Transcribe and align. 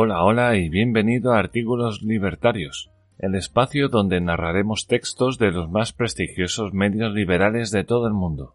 Hola, 0.00 0.22
hola 0.22 0.54
y 0.54 0.68
bienvenido 0.68 1.32
a 1.32 1.40
Artículos 1.40 2.02
Libertarios, 2.02 2.88
el 3.18 3.34
espacio 3.34 3.88
donde 3.88 4.20
narraremos 4.20 4.86
textos 4.86 5.38
de 5.38 5.50
los 5.50 5.68
más 5.68 5.92
prestigiosos 5.92 6.72
medios 6.72 7.12
liberales 7.12 7.72
de 7.72 7.82
todo 7.82 8.06
el 8.06 8.12
mundo. 8.12 8.54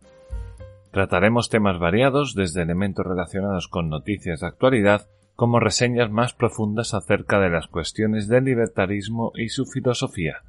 Trataremos 0.91 1.49
temas 1.49 1.79
variados, 1.79 2.33
desde 2.33 2.61
elementos 2.61 3.05
relacionados 3.05 3.67
con 3.67 3.89
noticias 3.89 4.39
de 4.39 4.47
actualidad, 4.47 5.09
como 5.35 5.59
reseñas 5.59 6.09
más 6.09 6.33
profundas 6.33 6.93
acerca 6.93 7.41
de 7.41 7.49
las 7.49 7.67
cuestiones 7.67 8.29
del 8.29 8.45
libertarismo 8.45 9.33
y 9.35 9.49
su 9.49 9.65
filosofía. 9.65 10.43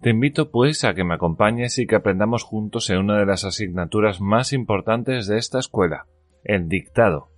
Te 0.00 0.10
invito 0.10 0.50
pues 0.50 0.82
a 0.82 0.94
que 0.94 1.04
me 1.04 1.14
acompañes 1.14 1.78
y 1.78 1.86
que 1.86 1.94
aprendamos 1.94 2.42
juntos 2.42 2.90
en 2.90 2.98
una 2.98 3.16
de 3.16 3.26
las 3.26 3.44
asignaturas 3.44 4.20
más 4.20 4.52
importantes 4.52 5.28
de 5.28 5.38
esta 5.38 5.60
escuela, 5.60 6.06
el 6.42 6.68
dictado. 6.68 7.28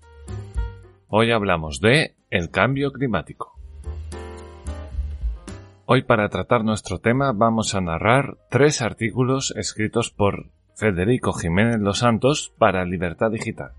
Hoy 1.10 1.32
hablamos 1.32 1.80
de 1.80 2.16
el 2.28 2.50
cambio 2.50 2.92
climático. 2.92 3.58
Hoy 5.86 6.02
para 6.02 6.28
tratar 6.28 6.64
nuestro 6.64 6.98
tema 6.98 7.32
vamos 7.32 7.74
a 7.74 7.80
narrar 7.80 8.36
tres 8.50 8.82
artículos 8.82 9.54
escritos 9.56 10.10
por 10.10 10.50
Federico 10.76 11.32
Jiménez 11.32 11.80
Los 11.80 12.00
Santos 12.00 12.52
para 12.58 12.84
Libertad 12.84 13.30
Digital. 13.30 13.72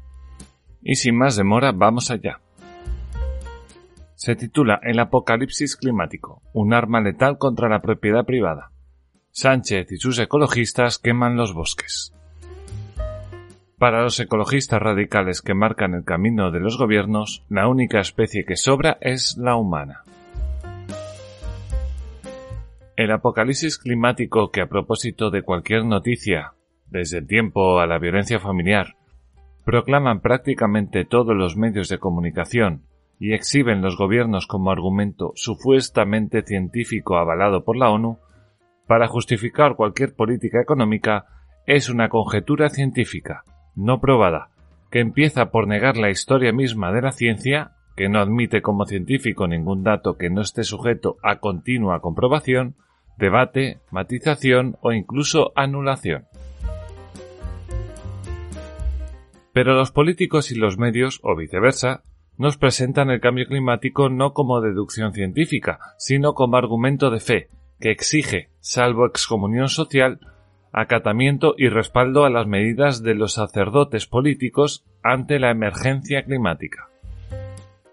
Y 0.82 0.96
sin 0.96 1.20
más 1.20 1.36
demora, 1.36 1.72
vamos 1.72 2.10
allá. 2.10 2.42
Se 4.16 4.36
titula 4.36 4.80
El 4.82 4.98
apocalipsis 4.98 5.76
climático, 5.76 6.42
un 6.52 6.74
arma 6.74 7.00
letal 7.00 7.38
contra 7.38 7.70
la 7.70 7.84
propiedad 7.84 8.26
privada. 8.26 8.72
Sánchez 9.30 9.92
y 9.92 9.98
sus 9.98 10.18
ecologistas 10.18 10.98
queman 10.98 11.38
los 11.38 11.54
bosques. 11.54 12.12
Para 13.80 14.04
los 14.04 14.20
ecologistas 14.20 14.82
radicales 14.82 15.42
que 15.42 15.54
marcan 15.54 15.94
el 15.94 16.04
camino 16.04 16.52
de 16.52 16.60
los 16.60 16.78
gobiernos, 16.78 17.46
la 17.50 17.68
única 17.68 18.00
especie 18.00 18.46
que 18.46 18.58
sobra 18.58 18.98
es 19.00 19.38
la 19.38 19.56
humana. 19.56 20.04
El 22.98 23.12
apocalipsis 23.12 23.78
climático 23.78 24.52
que 24.52 24.62
a 24.62 24.68
propósito 24.68 25.32
de 25.32 25.44
cualquier 25.44 25.86
noticia 25.86 26.54
desde 26.90 27.20
el 27.20 27.28
tiempo 27.28 27.80
a 27.80 27.88
la 27.88 28.00
violencia 28.00 28.40
familiar, 28.40 28.96
proclaman 29.66 30.22
prácticamente 30.22 31.06
todos 31.06 31.36
los 31.36 31.56
medios 31.56 31.90
de 31.90 32.00
comunicación 32.00 32.84
y 33.20 33.34
exhiben 33.34 33.82
los 33.82 33.98
gobiernos 33.98 34.48
como 34.48 34.72
argumento 34.72 35.34
supuestamente 35.36 36.42
científico 36.42 37.18
avalado 37.18 37.64
por 37.64 37.78
la 37.78 37.90
ONU, 37.90 38.18
para 38.88 39.08
justificar 39.08 39.76
cualquier 39.76 40.16
política 40.16 40.62
económica 40.62 41.26
es 41.68 41.90
una 41.90 42.10
conjetura 42.10 42.70
científica, 42.70 43.44
no 43.80 44.00
probada, 44.02 44.50
que 44.92 45.00
empieza 45.00 45.52
por 45.52 45.68
negar 45.68 45.98
la 45.98 46.10
historia 46.10 46.52
misma 46.52 46.92
de 46.92 47.02
la 47.02 47.12
ciencia, 47.12 47.72
que 47.96 48.10
no 48.10 48.20
admite 48.20 48.62
como 48.62 48.86
científico 48.86 49.48
ningún 49.48 49.84
dato 49.84 50.18
que 50.18 50.30
no 50.30 50.42
esté 50.42 50.64
sujeto 50.64 51.18
a 51.24 51.40
continua 51.40 52.02
comprobación, 52.02 52.76
debate, 53.18 53.80
matización 53.92 54.78
o 54.82 54.92
incluso 54.92 55.52
anulación. 55.56 56.26
Pero 59.54 59.74
los 59.74 59.92
políticos 59.92 60.52
y 60.52 60.56
los 60.56 60.78
medios, 60.78 61.20
o 61.24 61.36
viceversa, 61.36 62.04
nos 62.38 62.58
presentan 62.58 63.10
el 63.10 63.20
cambio 63.20 63.48
climático 63.48 64.10
no 64.10 64.34
como 64.34 64.62
deducción 64.62 65.12
científica, 65.12 65.80
sino 65.98 66.34
como 66.34 66.56
argumento 66.56 67.10
de 67.10 67.20
fe, 67.20 67.50
que 67.80 67.92
exige, 67.92 68.50
salvo 68.60 69.06
excomunión 69.06 69.68
social, 69.68 70.20
acatamiento 70.72 71.56
y 71.58 71.70
respaldo 71.70 72.26
a 72.26 72.30
las 72.30 72.48
medidas 72.48 73.02
de 73.02 73.16
los 73.16 73.34
sacerdotes 73.34 74.08
políticos 74.08 74.86
ante 75.04 75.40
la 75.40 75.52
emergencia 75.52 76.24
climática. 76.24 76.90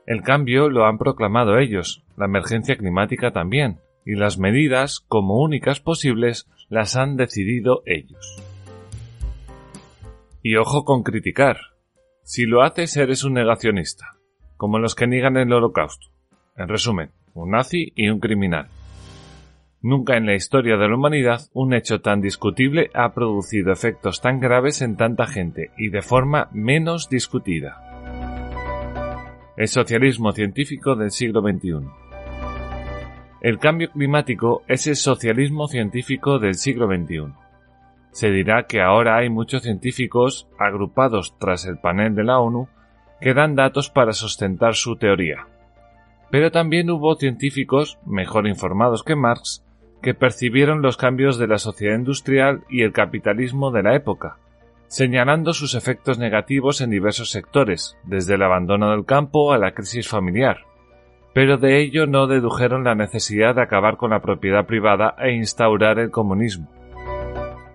El 0.06 0.22
cambio 0.22 0.68
lo 0.68 0.86
han 0.86 0.98
proclamado 0.98 1.58
ellos, 1.58 2.04
la 2.16 2.26
emergencia 2.26 2.76
climática 2.76 3.32
también, 3.32 3.80
y 4.04 4.14
las 4.14 4.38
medidas, 4.38 5.00
como 5.08 5.42
únicas 5.42 5.80
posibles, 5.80 6.48
las 6.68 6.96
han 6.96 7.16
decidido 7.16 7.82
ellos. 7.86 8.40
Y 10.42 10.56
ojo 10.56 10.84
con 10.84 11.02
criticar. 11.02 11.58
Si 12.22 12.46
lo 12.46 12.62
haces 12.62 12.96
eres 12.96 13.24
un 13.24 13.34
negacionista, 13.34 14.16
como 14.56 14.78
los 14.78 14.94
que 14.94 15.08
niegan 15.08 15.36
el 15.36 15.52
holocausto. 15.52 16.08
En 16.56 16.68
resumen, 16.68 17.10
un 17.34 17.50
nazi 17.50 17.92
y 17.96 18.08
un 18.08 18.20
criminal. 18.20 18.68
Nunca 19.86 20.16
en 20.16 20.26
la 20.26 20.34
historia 20.34 20.76
de 20.76 20.88
la 20.88 20.96
humanidad 20.96 21.42
un 21.52 21.72
hecho 21.72 22.00
tan 22.00 22.20
discutible 22.20 22.90
ha 22.92 23.14
producido 23.14 23.72
efectos 23.72 24.20
tan 24.20 24.40
graves 24.40 24.82
en 24.82 24.96
tanta 24.96 25.28
gente 25.28 25.70
y 25.78 25.90
de 25.90 26.02
forma 26.02 26.48
menos 26.52 27.08
discutida. 27.08 27.84
El 29.56 29.68
socialismo 29.68 30.32
científico 30.32 30.96
del 30.96 31.12
siglo 31.12 31.40
XXI. 31.40 31.86
El 33.40 33.60
cambio 33.60 33.92
climático 33.92 34.64
es 34.66 34.88
el 34.88 34.96
socialismo 34.96 35.68
científico 35.68 36.40
del 36.40 36.54
siglo 36.54 36.88
XXI 36.88 37.46
se 38.16 38.30
dirá 38.30 38.62
que 38.62 38.80
ahora 38.80 39.18
hay 39.18 39.28
muchos 39.28 39.60
científicos 39.60 40.48
agrupados 40.58 41.36
tras 41.38 41.66
el 41.66 41.76
panel 41.76 42.14
de 42.14 42.24
la 42.24 42.38
ONU 42.38 42.66
que 43.20 43.34
dan 43.34 43.54
datos 43.54 43.90
para 43.90 44.14
sustentar 44.14 44.74
su 44.74 44.96
teoría. 44.96 45.46
Pero 46.30 46.50
también 46.50 46.88
hubo 46.88 47.16
científicos, 47.16 47.98
mejor 48.06 48.48
informados 48.48 49.02
que 49.02 49.16
Marx, 49.16 49.65
que 50.02 50.14
percibieron 50.14 50.82
los 50.82 50.96
cambios 50.96 51.38
de 51.38 51.46
la 51.46 51.58
sociedad 51.58 51.96
industrial 51.96 52.64
y 52.68 52.82
el 52.82 52.92
capitalismo 52.92 53.70
de 53.70 53.82
la 53.82 53.94
época, 53.94 54.38
señalando 54.88 55.52
sus 55.52 55.74
efectos 55.74 56.18
negativos 56.18 56.80
en 56.80 56.90
diversos 56.90 57.30
sectores, 57.30 57.96
desde 58.04 58.34
el 58.34 58.42
abandono 58.42 58.90
del 58.90 59.04
campo 59.04 59.52
a 59.52 59.58
la 59.58 59.72
crisis 59.72 60.08
familiar. 60.08 60.58
Pero 61.34 61.58
de 61.58 61.82
ello 61.82 62.06
no 62.06 62.26
dedujeron 62.26 62.84
la 62.84 62.94
necesidad 62.94 63.56
de 63.56 63.62
acabar 63.62 63.96
con 63.96 64.10
la 64.10 64.20
propiedad 64.20 64.64
privada 64.66 65.14
e 65.18 65.32
instaurar 65.32 65.98
el 65.98 66.10
comunismo. 66.10 66.70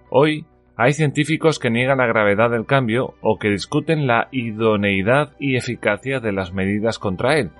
Hoy 0.09 0.46
hay 0.78 0.94
científicos 0.94 1.59
que 1.59 1.70
niegan 1.70 2.00
la 2.00 2.08
gravedad 2.08 2.50
del 2.50 2.66
cambio 2.66 3.14
o 3.22 3.38
que 3.38 3.50
discuten 3.50 4.08
la 4.08 4.30
idoneidad 4.32 5.34
y 5.38 5.56
eficacia 5.56 6.20
de 6.20 6.32
las 6.32 6.53
medidas 6.53 6.98
contra 6.98 7.38
él. 7.38 7.52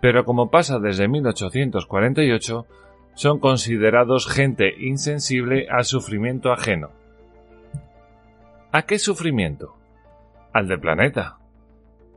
Pero 0.00 0.24
como 0.24 0.50
pasa 0.50 0.78
desde 0.80 1.06
1848, 1.06 2.66
son 3.14 3.38
considerados 3.38 4.28
gente 4.28 4.74
insensible 4.78 5.66
al 5.70 5.84
sufrimiento 5.84 6.52
ajeno. 6.52 6.90
¿A 8.72 8.82
qué 8.82 8.98
sufrimiento? 8.98 9.76
Al 10.52 10.68
del 10.68 10.80
planeta. 10.80 11.38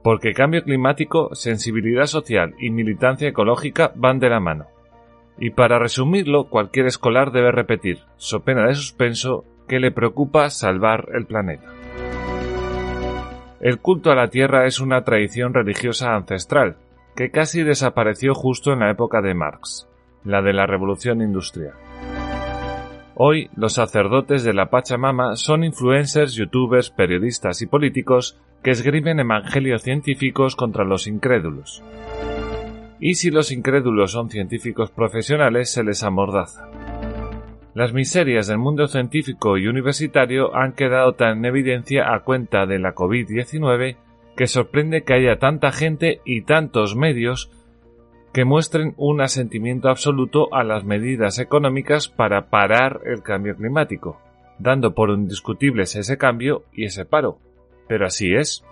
Porque 0.03 0.33
cambio 0.33 0.63
climático, 0.63 1.35
sensibilidad 1.35 2.05
social 2.05 2.55
y 2.59 2.71
militancia 2.71 3.27
ecológica 3.27 3.91
van 3.95 4.19
de 4.19 4.29
la 4.29 4.39
mano. 4.39 4.67
Y 5.39 5.51
para 5.51 5.79
resumirlo, 5.79 6.49
cualquier 6.49 6.87
escolar 6.87 7.31
debe 7.31 7.51
repetir, 7.51 7.99
so 8.15 8.43
pena 8.43 8.67
de 8.67 8.73
suspenso, 8.73 9.45
que 9.67 9.79
le 9.79 9.91
preocupa 9.91 10.49
salvar 10.49 11.09
el 11.13 11.25
planeta. 11.25 11.71
El 13.59 13.79
culto 13.79 14.11
a 14.11 14.15
la 14.15 14.29
Tierra 14.29 14.65
es 14.65 14.79
una 14.79 15.03
tradición 15.03 15.53
religiosa 15.53 16.15
ancestral, 16.15 16.77
que 17.15 17.31
casi 17.31 17.63
desapareció 17.63 18.33
justo 18.33 18.71
en 18.71 18.79
la 18.79 18.91
época 18.91 19.21
de 19.21 19.33
Marx, 19.33 19.87
la 20.27 20.41
de 20.41 20.53
la 20.53 20.67
Revolución 20.67 21.21
Industrial. 21.21 21.73
Hoy, 23.15 23.49
los 23.55 23.73
sacerdotes 23.73 24.43
de 24.43 24.53
la 24.53 24.69
Pachamama 24.69 25.35
son 25.35 25.63
influencers, 25.63 26.35
youtubers, 26.35 26.91
periodistas 26.91 27.63
y 27.63 27.65
políticos 27.65 28.39
que 28.61 28.69
esgrimen 28.69 29.19
evangelios 29.19 29.81
científicos 29.81 30.55
contra 30.55 30.83
los 30.83 31.07
incrédulos 31.07 31.81
y 32.99 33.15
si 33.15 33.29
los 33.29 33.51
incrédulos 33.51 34.11
son 34.11 34.29
científicos 34.29 34.91
profesionales 34.91 35.71
se 35.71 35.83
les 35.83 36.03
amordaza. 36.03 36.69
Las 37.73 37.93
miserias 37.93 38.47
del 38.47 38.57
mundo 38.57 38.87
científico 38.87 39.57
y 39.57 39.67
universitario 39.67 40.55
han 40.55 40.73
quedado 40.73 41.13
tan 41.13 41.39
en 41.39 41.45
evidencia 41.45 42.13
a 42.13 42.21
cuenta 42.21 42.65
de 42.65 42.79
la 42.79 42.95
COVID-19 42.95 43.97
que 44.35 44.47
sorprende 44.47 45.03
que 45.03 45.13
haya 45.13 45.37
tanta 45.37 45.71
gente 45.71 46.21
y 46.25 46.41
tantos 46.41 46.95
medios 46.95 47.51
que 48.33 48.45
muestren 48.45 48.93
un 48.97 49.21
asentimiento 49.21 49.89
absoluto 49.89 50.53
a 50.53 50.63
las 50.63 50.83
medidas 50.83 51.39
económicas 51.39 52.07
para 52.07 52.49
parar 52.49 53.01
el 53.05 53.23
cambio 53.23 53.55
climático, 53.55 54.19
dando 54.59 54.93
por 54.93 55.09
indiscutibles 55.09 55.95
ese 55.95 56.17
cambio 56.17 56.63
y 56.73 56.85
ese 56.85 57.05
paro. 57.05 57.39
Pero 57.87 58.05
así 58.05 58.33
es. 58.33 58.63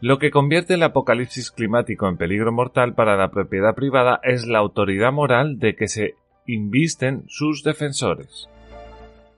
Lo 0.00 0.18
que 0.18 0.32
convierte 0.32 0.74
el 0.74 0.82
apocalipsis 0.82 1.52
climático 1.52 2.08
en 2.08 2.16
peligro 2.16 2.50
mortal 2.50 2.94
para 2.94 3.16
la 3.16 3.30
propiedad 3.30 3.74
privada 3.74 4.18
es 4.24 4.48
la 4.48 4.58
autoridad 4.58 5.12
moral 5.12 5.60
de 5.60 5.76
que 5.76 5.86
se 5.86 6.16
invisten 6.44 7.22
sus 7.28 7.62
defensores. 7.62 8.48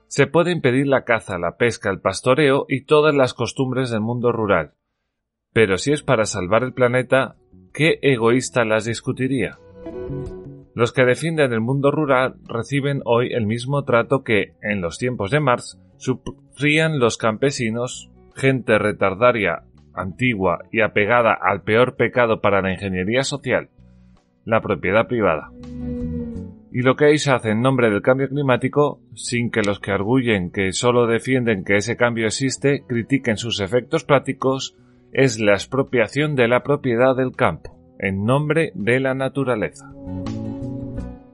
Se 0.07 0.25
puede 0.25 0.51
impedir 0.51 0.87
la 0.87 1.03
caza, 1.03 1.37
la 1.37 1.57
pesca, 1.57 1.91
el 1.91 1.99
pastoreo 1.99 2.65
y 2.67 2.85
todas 2.85 3.13
las 3.13 3.33
costumbres 3.33 3.91
del 3.91 4.01
mundo 4.01 4.31
rural. 4.31 4.73
Pero 5.55 5.77
si 5.77 5.93
es 5.93 6.03
para 6.03 6.25
salvar 6.25 6.63
el 6.63 6.73
planeta, 6.73 7.37
¿qué 7.73 7.97
egoísta 8.01 8.65
las 8.65 8.83
discutiría? 8.83 9.57
Los 10.73 10.91
que 10.91 11.05
defienden 11.05 11.53
el 11.53 11.61
mundo 11.61 11.91
rural 11.91 12.35
reciben 12.45 12.99
hoy 13.05 13.31
el 13.31 13.45
mismo 13.45 13.85
trato 13.85 14.21
que, 14.21 14.55
en 14.61 14.81
los 14.81 14.97
tiempos 14.97 15.31
de 15.31 15.39
Marx, 15.39 15.79
sufrían 15.95 16.99
los 16.99 17.15
campesinos, 17.15 18.11
gente 18.35 18.77
retardaria, 18.77 19.63
antigua 19.93 20.59
y 20.73 20.81
apegada 20.81 21.33
al 21.33 21.61
peor 21.61 21.95
pecado 21.95 22.41
para 22.41 22.61
la 22.61 22.73
ingeniería 22.73 23.23
social, 23.23 23.69
la 24.43 24.59
propiedad 24.59 25.07
privada 25.07 25.51
y 26.73 26.81
lo 26.81 26.97
que 26.97 27.17
se 27.17 27.31
hace 27.31 27.51
en 27.51 27.61
nombre 27.61 27.89
del 27.89 28.01
cambio 28.01 28.27
climático 28.27 28.99
sin 29.13 29.49
que 29.49 29.61
los 29.61 29.79
que 29.79 29.91
arguyen 29.91 30.51
que 30.51 30.73
solo 30.73 31.07
defienden 31.07 31.63
que 31.63 31.77
ese 31.77 31.95
cambio 31.95 32.25
existe 32.25 32.83
critiquen 32.85 33.37
sus 33.37 33.61
efectos 33.61 34.03
prácticos 34.03 34.75
es 35.17 35.39
la 35.39 35.53
expropiación 35.53 36.35
de 36.35 36.49
la 36.49 36.61
propiedad 36.61 37.15
del 37.15 37.31
campo 37.31 37.79
en 37.99 38.25
nombre 38.25 38.73
de 38.75 38.99
la 38.99 39.13
naturaleza. 39.13 39.89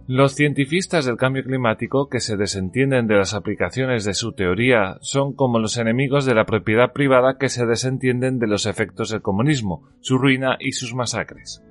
Los 0.05 0.35
cientifistas 0.35 1.05
del 1.05 1.17
cambio 1.17 1.43
climático 1.43 2.07
que 2.07 2.19
se 2.19 2.37
desentienden 2.37 3.07
de 3.07 3.15
las 3.15 3.33
aplicaciones 3.33 4.05
de 4.05 4.13
su 4.13 4.33
teoría 4.33 4.97
son 5.01 5.33
como 5.33 5.57
los 5.57 5.77
enemigos 5.77 6.25
de 6.25 6.35
la 6.35 6.45
propiedad 6.45 6.93
privada 6.93 7.37
que 7.39 7.49
se 7.49 7.65
desentienden 7.65 8.37
de 8.37 8.45
los 8.45 8.67
efectos 8.67 9.09
del 9.09 9.23
comunismo, 9.23 9.89
su 9.99 10.19
ruina 10.19 10.57
y 10.59 10.73
sus 10.73 10.93
masacres. 10.93 11.63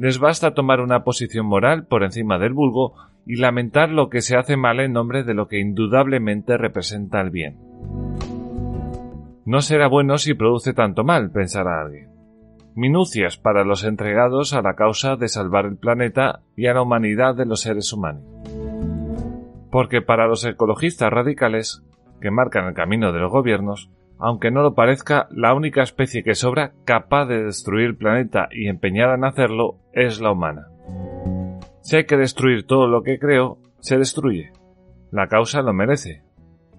Les 0.00 0.18
basta 0.18 0.52
tomar 0.52 0.80
una 0.80 1.04
posición 1.04 1.46
moral 1.46 1.86
por 1.86 2.02
encima 2.02 2.40
del 2.40 2.54
vulgo 2.54 2.94
y 3.24 3.36
lamentar 3.36 3.90
lo 3.90 4.10
que 4.10 4.20
se 4.20 4.36
hace 4.36 4.56
mal 4.56 4.80
en 4.80 4.92
nombre 4.92 5.22
de 5.22 5.34
lo 5.34 5.46
que 5.46 5.60
indudablemente 5.60 6.58
representa 6.58 7.20
el 7.20 7.30
bien. 7.30 7.63
No 9.46 9.60
será 9.60 9.88
bueno 9.88 10.16
si 10.16 10.34
produce 10.34 10.72
tanto 10.72 11.04
mal, 11.04 11.30
pensará 11.30 11.82
alguien. 11.82 12.08
Minucias 12.74 13.36
para 13.36 13.62
los 13.62 13.84
entregados 13.84 14.54
a 14.54 14.62
la 14.62 14.74
causa 14.74 15.16
de 15.16 15.28
salvar 15.28 15.66
el 15.66 15.76
planeta 15.76 16.40
y 16.56 16.66
a 16.66 16.74
la 16.74 16.82
humanidad 16.82 17.36
de 17.36 17.46
los 17.46 17.60
seres 17.60 17.92
humanos. 17.92 18.24
Porque 19.70 20.00
para 20.00 20.26
los 20.26 20.44
ecologistas 20.44 21.10
radicales, 21.12 21.84
que 22.20 22.30
marcan 22.30 22.66
el 22.66 22.74
camino 22.74 23.12
de 23.12 23.20
los 23.20 23.30
gobiernos, 23.30 23.90
aunque 24.18 24.50
no 24.50 24.62
lo 24.62 24.74
parezca, 24.74 25.28
la 25.30 25.54
única 25.54 25.82
especie 25.82 26.22
que 26.22 26.34
sobra 26.34 26.72
capaz 26.84 27.26
de 27.26 27.44
destruir 27.44 27.86
el 27.86 27.96
planeta 27.96 28.48
y 28.50 28.68
empeñada 28.68 29.14
en 29.14 29.24
hacerlo 29.24 29.76
es 29.92 30.20
la 30.20 30.32
humana. 30.32 30.68
Si 31.82 31.96
hay 31.96 32.06
que 32.06 32.16
destruir 32.16 32.66
todo 32.66 32.86
lo 32.86 33.02
que 33.02 33.18
creo, 33.18 33.58
se 33.80 33.98
destruye. 33.98 34.52
La 35.10 35.28
causa 35.28 35.60
lo 35.60 35.74
merece. 35.74 36.22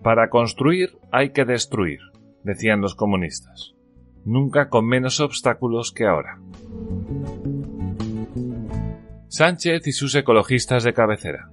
Para 0.01 0.29
construir 0.29 0.97
hay 1.11 1.29
que 1.29 1.45
destruir, 1.45 1.99
decían 2.45 2.79
los 2.79 2.95
comunistas. 2.95 3.73
Nunca 4.23 4.69
con 4.69 4.87
menos 4.87 5.19
obstáculos 5.19 5.91
que 5.91 6.05
ahora. 6.05 6.39
Sánchez 9.27 9.85
y 9.87 9.91
sus 9.91 10.15
ecologistas 10.15 10.83
de 10.83 10.93
cabecera. 10.93 11.49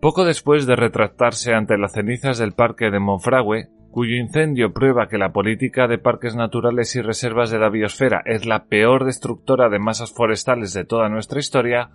Poco 0.00 0.24
después 0.24 0.66
de 0.66 0.76
retractarse 0.76 1.54
ante 1.54 1.78
las 1.78 1.92
cenizas 1.92 2.38
del 2.38 2.52
parque 2.52 2.90
de 2.90 3.00
Monfragüe, 3.00 3.70
cuyo 3.90 4.16
incendio 4.16 4.72
prueba 4.72 5.08
que 5.08 5.18
la 5.18 5.32
política 5.32 5.88
de 5.88 5.98
parques 5.98 6.36
naturales 6.36 6.94
y 6.94 7.00
reservas 7.00 7.50
de 7.50 7.58
la 7.58 7.70
biosfera 7.70 8.22
es 8.26 8.44
la 8.44 8.64
peor 8.66 9.04
destructora 9.04 9.68
de 9.70 9.78
masas 9.78 10.12
forestales 10.12 10.74
de 10.74 10.84
toda 10.84 11.08
nuestra 11.08 11.40
historia, 11.40 11.90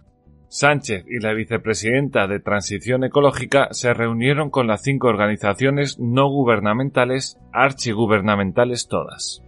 Sánchez 0.49 1.05
y 1.07 1.19
la 1.19 1.33
vicepresidenta 1.33 2.25
de 2.25 2.39
Transición 2.39 3.03
Ecológica 3.03 3.67
se 3.69 3.93
reunieron 3.93 4.49
con 4.49 4.65
las 4.65 4.81
cinco 4.81 5.07
organizaciones 5.07 5.99
no 5.99 6.27
gubernamentales, 6.27 7.37
archigubernamentales 7.53 8.87
todas. 8.87 9.43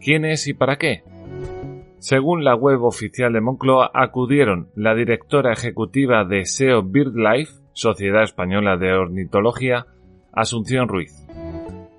¿Quién 0.00 0.24
es 0.24 0.48
y 0.48 0.54
para 0.54 0.76
qué? 0.76 1.02
Según 1.98 2.44
la 2.44 2.54
web 2.54 2.82
oficial 2.82 3.34
de 3.34 3.42
Moncloa, 3.42 3.90
acudieron 3.92 4.70
la 4.74 4.94
directora 4.94 5.52
ejecutiva 5.52 6.24
de 6.24 6.46
SEO 6.46 6.82
BirdLife, 6.82 7.52
Sociedad 7.72 8.22
Española 8.22 8.78
de 8.78 8.94
Ornitología, 8.94 9.84
Asunción 10.32 10.88
Ruiz, 10.88 11.12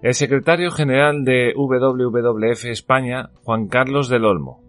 el 0.02 0.16
secretario 0.16 0.72
general 0.72 1.24
de 1.24 1.54
WWF 1.56 2.66
España, 2.66 3.30
Juan 3.44 3.68
Carlos 3.68 4.10
del 4.10 4.26
Olmo, 4.26 4.67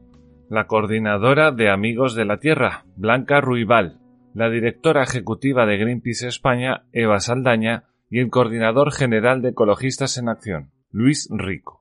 la 0.49 0.67
coordinadora 0.67 1.53
de 1.53 1.71
Amigos 1.71 2.15
de 2.15 2.25
la 2.25 2.39
Tierra, 2.39 2.85
Blanca 2.97 3.41
Ruibal, 3.41 3.99
la 4.35 4.49
directora 4.49 5.03
ejecutiva 5.03 5.67
de 5.67 5.77
Greenpeace 5.77 6.29
España, 6.29 6.85
Eva 6.93 7.21
Saldaña, 7.21 7.85
y 8.11 8.21
el 8.21 8.31
coordinador 8.31 8.93
general 8.93 9.43
de 9.43 9.51
Ecologistas 9.51 10.17
en 10.17 10.29
Acción, 10.29 10.71
Luis 10.91 11.29
Rico. 11.31 11.81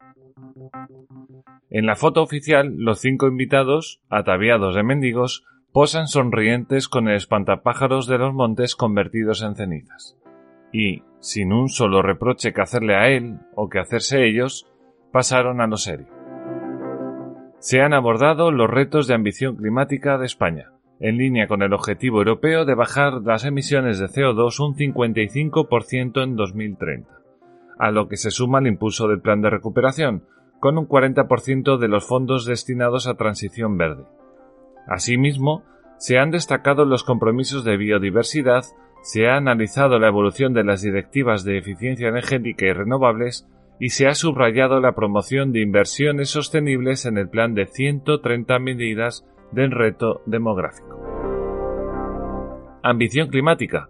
En 1.70 1.86
la 1.86 1.96
foto 1.96 2.22
oficial, 2.22 2.74
los 2.78 3.00
cinco 3.00 3.28
invitados, 3.28 4.02
ataviados 4.10 4.76
de 4.76 4.84
mendigos, 4.84 5.46
posan 5.72 6.08
sonrientes 6.08 6.90
con 6.90 7.08
el 7.08 7.16
espantapájaros 7.16 8.08
de 8.08 8.18
los 8.18 8.34
montes 8.34 8.76
convertidos 8.76 9.42
en 9.42 9.56
cenizas. 9.56 10.18
Y, 10.74 11.04
sin 11.20 11.54
un 11.54 11.70
solo 11.70 12.02
reproche 12.02 12.54
que 12.54 12.62
hacerle 12.62 12.96
a 12.96 13.10
él 13.10 13.40
o 13.56 13.70
que 13.70 13.80
hacerse 13.80 14.26
ellos, 14.26 14.68
pasaron 15.12 15.62
a 15.62 15.68
lo 15.68 15.78
serio. 15.78 16.17
Se 17.60 17.82
han 17.82 17.94
abordado 17.94 18.52
los 18.52 18.70
retos 18.70 19.08
de 19.08 19.16
ambición 19.16 19.56
climática 19.56 20.18
de 20.18 20.26
España, 20.26 20.72
en 21.00 21.18
línea 21.18 21.48
con 21.48 21.62
el 21.62 21.74
objetivo 21.74 22.20
europeo 22.20 22.66
de 22.66 22.76
bajar 22.76 23.22
las 23.24 23.46
emisiones 23.46 24.00
de 24.00 24.08
CO2 24.08 24.60
un 24.60 24.76
55% 24.76 26.24
en 26.24 26.36
2030, 26.36 27.10
a 27.80 27.92
lo 27.92 28.08
que 28.08 28.18
se 28.18 28.32
suma 28.32 28.60
el 28.60 28.68
impulso 28.68 29.08
del 29.08 29.22
plan 29.22 29.42
de 29.42 29.50
recuperación, 29.50 30.24
con 30.60 30.78
un 30.78 30.88
40% 30.88 31.78
de 31.78 31.88
los 31.88 32.06
fondos 32.06 32.46
destinados 32.46 33.08
a 33.08 33.16
transición 33.16 33.78
verde. 33.78 34.06
Asimismo, 34.88 35.64
se 35.98 36.20
han 36.20 36.32
destacado 36.32 36.86
los 36.86 37.04
compromisos 37.04 37.64
de 37.64 37.78
biodiversidad 37.78 38.66
se 39.08 39.28
ha 39.28 39.38
analizado 39.38 40.00
la 40.00 40.10
evolución 40.10 40.54
de 40.54 40.66
las 40.66 40.82
directivas 40.82 41.44
de 41.44 41.58
eficiencia 41.58 42.10
energética 42.10 42.66
y 42.66 42.74
renovables 42.74 43.48
y 43.80 43.90
se 43.90 44.08
ha 44.08 44.14
subrayado 44.14 44.80
la 44.80 44.94
promoción 44.94 45.52
de 45.52 45.62
inversiones 45.62 46.30
sostenibles 46.30 47.06
en 47.06 47.18
el 47.18 47.30
plan 47.30 47.54
de 47.54 47.68
130 47.68 48.60
medidas 48.60 49.26
del 49.52 49.72
reto 49.72 50.22
demográfico. 50.26 50.98
Ambición 52.84 53.30
climática. 53.30 53.90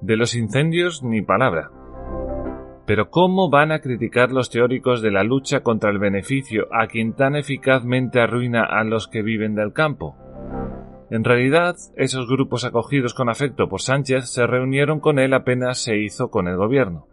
De 0.00 0.16
los 0.16 0.34
incendios 0.34 1.02
ni 1.02 1.22
palabra. 1.22 1.70
Pero 2.86 3.10
¿cómo 3.10 3.50
van 3.50 3.72
a 3.72 3.80
criticar 3.80 4.30
los 4.30 4.50
teóricos 4.50 5.02
de 5.02 5.10
la 5.10 5.24
lucha 5.24 5.60
contra 5.60 5.90
el 5.90 5.98
beneficio 5.98 6.68
a 6.72 6.86
quien 6.86 7.14
tan 7.14 7.34
eficazmente 7.34 8.20
arruina 8.20 8.64
a 8.64 8.84
los 8.84 9.08
que 9.08 9.22
viven 9.22 9.54
del 9.54 9.72
campo? 9.72 10.16
En 11.10 11.24
realidad, 11.24 11.76
esos 11.96 12.28
grupos 12.28 12.64
acogidos 12.64 13.14
con 13.14 13.28
afecto 13.28 13.68
por 13.68 13.80
Sánchez 13.80 14.28
se 14.28 14.46
reunieron 14.46 15.00
con 15.00 15.18
él 15.18 15.34
apenas 15.34 15.78
se 15.78 15.96
hizo 15.98 16.30
con 16.30 16.48
el 16.48 16.56
gobierno. 16.56 17.06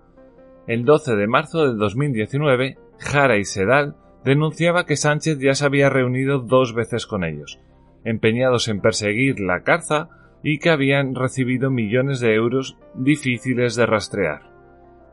El 0.66 0.86
12 0.86 1.16
de 1.16 1.28
marzo 1.28 1.68
de 1.68 1.76
2019, 1.76 2.78
Jara 2.98 3.38
y 3.38 3.44
Sedal 3.44 3.96
denunciaba 4.24 4.86
que 4.86 4.96
Sánchez 4.96 5.40
ya 5.40 5.56
se 5.56 5.66
había 5.66 5.90
reunido 5.90 6.40
dos 6.40 6.74
veces 6.74 7.06
con 7.06 7.26
ellos, 7.26 7.60
empeñados 8.06 8.70
en 8.70 8.80
perseguir 8.80 9.42
la 9.42 9.64
carza 9.64 10.08
y 10.42 10.60
que 10.60 10.70
habían 10.70 11.16
recibido 11.16 11.70
millones 11.70 12.22
de 12.22 12.34
euros 12.36 12.78
difíciles 12.96 13.76
de 13.76 13.86
rastrear. 13.86 14.54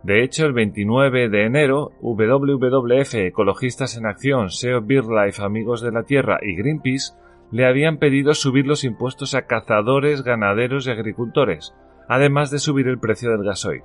De 0.04 0.23
hecho, 0.23 0.47
el 0.47 0.52
29 0.52 1.28
de 1.28 1.45
enero, 1.45 1.90
WWF, 2.00 3.14
Ecologistas 3.14 3.97
en 3.97 4.07
Acción, 4.07 4.50
SEO 4.50 4.80
BirdLife, 4.83 5.42
Amigos 5.42 5.83
de 5.83 5.92
la 5.92 6.04
Tierra 6.04 6.38
y 6.40 6.57
Greenpeace 6.57 7.12
le 7.50 7.66
habían 7.66 7.99
pedido 7.99 8.35
subir 8.35 8.66
los 8.66 8.85
impuestos 8.85 9.35
a 9.35 9.42
cazadores, 9.42 10.23
ganaderos 10.23 10.87
y 10.87 10.90
agricultores, 10.90 11.75
además 12.09 12.50
de 12.50 12.61
subir 12.61 12.87
el 12.87 12.99
precio 13.00 13.30
del 13.30 13.45
gasoil. 13.45 13.83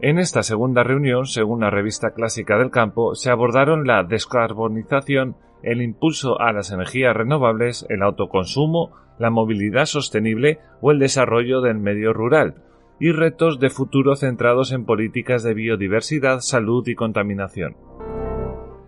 En 0.00 0.18
esta 0.18 0.42
segunda 0.42 0.82
reunión, 0.82 1.26
según 1.26 1.60
la 1.60 1.70
revista 1.70 2.10
clásica 2.10 2.58
del 2.58 2.70
campo, 2.70 3.14
se 3.14 3.30
abordaron 3.30 3.86
la 3.86 4.04
descarbonización, 4.04 5.36
el 5.62 5.80
impulso 5.80 6.40
a 6.40 6.52
las 6.52 6.70
energías 6.70 7.16
renovables, 7.16 7.86
el 7.88 8.02
autoconsumo 8.02 8.92
la 9.18 9.30
movilidad 9.30 9.86
sostenible 9.86 10.58
o 10.80 10.90
el 10.90 10.98
desarrollo 10.98 11.60
del 11.60 11.78
medio 11.78 12.12
rural, 12.12 12.56
y 12.98 13.12
retos 13.12 13.60
de 13.60 13.70
futuro 13.70 14.16
centrados 14.16 14.72
en 14.72 14.84
políticas 14.84 15.42
de 15.42 15.54
biodiversidad, 15.54 16.40
salud 16.40 16.86
y 16.88 16.94
contaminación. 16.94 17.76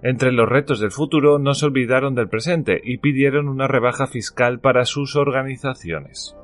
Entre 0.03 0.33
los 0.33 0.49
retos 0.49 0.81
del 0.81 0.93
futuro 0.93 1.39
no 1.39 1.55
se 1.55 1.67
olvidaron 1.67 2.15
del 2.15 2.29
presente 2.29 2.81
y 2.83 2.99
pidieron 2.99 3.49
una 3.49 3.67
rebaja 3.67 4.07
fiscal 4.07 4.61
para 4.61 4.85
sus 4.85 5.17
organizaciones. 5.17 6.37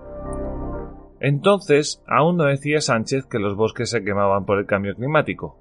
Entonces, 1.26 2.04
aún 2.06 2.36
no 2.36 2.44
decía 2.44 2.82
Sánchez 2.82 3.24
que 3.24 3.38
los 3.38 3.56
bosques 3.56 3.88
se 3.88 4.04
quemaban 4.04 4.44
por 4.44 4.58
el 4.58 4.66
cambio 4.66 4.94
climático, 4.94 5.56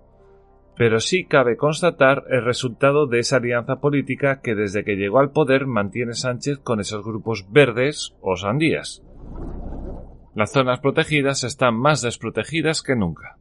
pero 0.75 0.99
sí 0.99 1.23
cabe 1.23 1.55
constatar 1.55 2.25
el 2.29 2.43
resultado 2.43 3.07
de 3.07 3.19
esa 3.19 3.37
alianza 3.37 3.77
política 3.77 4.41
que 4.41 4.55
desde 4.55 4.83
que 4.83 4.97
llegó 4.97 5.19
al 5.19 5.31
poder 5.31 5.65
mantiene 5.65 6.15
Sánchez 6.15 6.57
con 6.57 6.81
esos 6.81 7.05
grupos 7.05 7.47
verdes 7.49 8.13
o 8.19 8.35
sandías. 8.35 9.03
Las 10.35 10.51
zonas 10.51 10.81
protegidas 10.81 11.45
están 11.45 11.75
más 11.75 12.01
desprotegidas 12.01 12.83
que 12.83 12.97
nunca. 12.97 13.37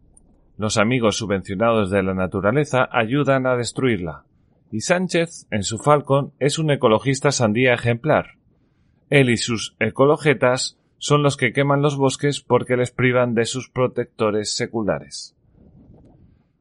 Los 0.56 0.78
amigos 0.78 1.16
subvencionados 1.16 1.90
de 1.90 2.04
la 2.04 2.14
naturaleza 2.14 2.88
ayudan 2.92 3.48
a 3.48 3.56
destruirla. 3.56 4.26
Y 4.70 4.82
Sánchez, 4.82 5.48
en 5.50 5.64
su 5.64 5.78
Falcon, 5.78 6.34
es 6.38 6.60
un 6.60 6.70
ecologista 6.70 7.32
sandía 7.32 7.74
ejemplar. 7.74 8.36
Él 9.10 9.28
y 9.28 9.38
sus 9.38 9.74
ecologetas 9.80 10.78
son 11.02 11.24
los 11.24 11.36
que 11.36 11.52
queman 11.52 11.82
los 11.82 11.96
bosques 11.96 12.40
porque 12.40 12.76
les 12.76 12.92
privan 12.92 13.34
de 13.34 13.44
sus 13.44 13.68
protectores 13.68 14.54
seculares. 14.54 15.34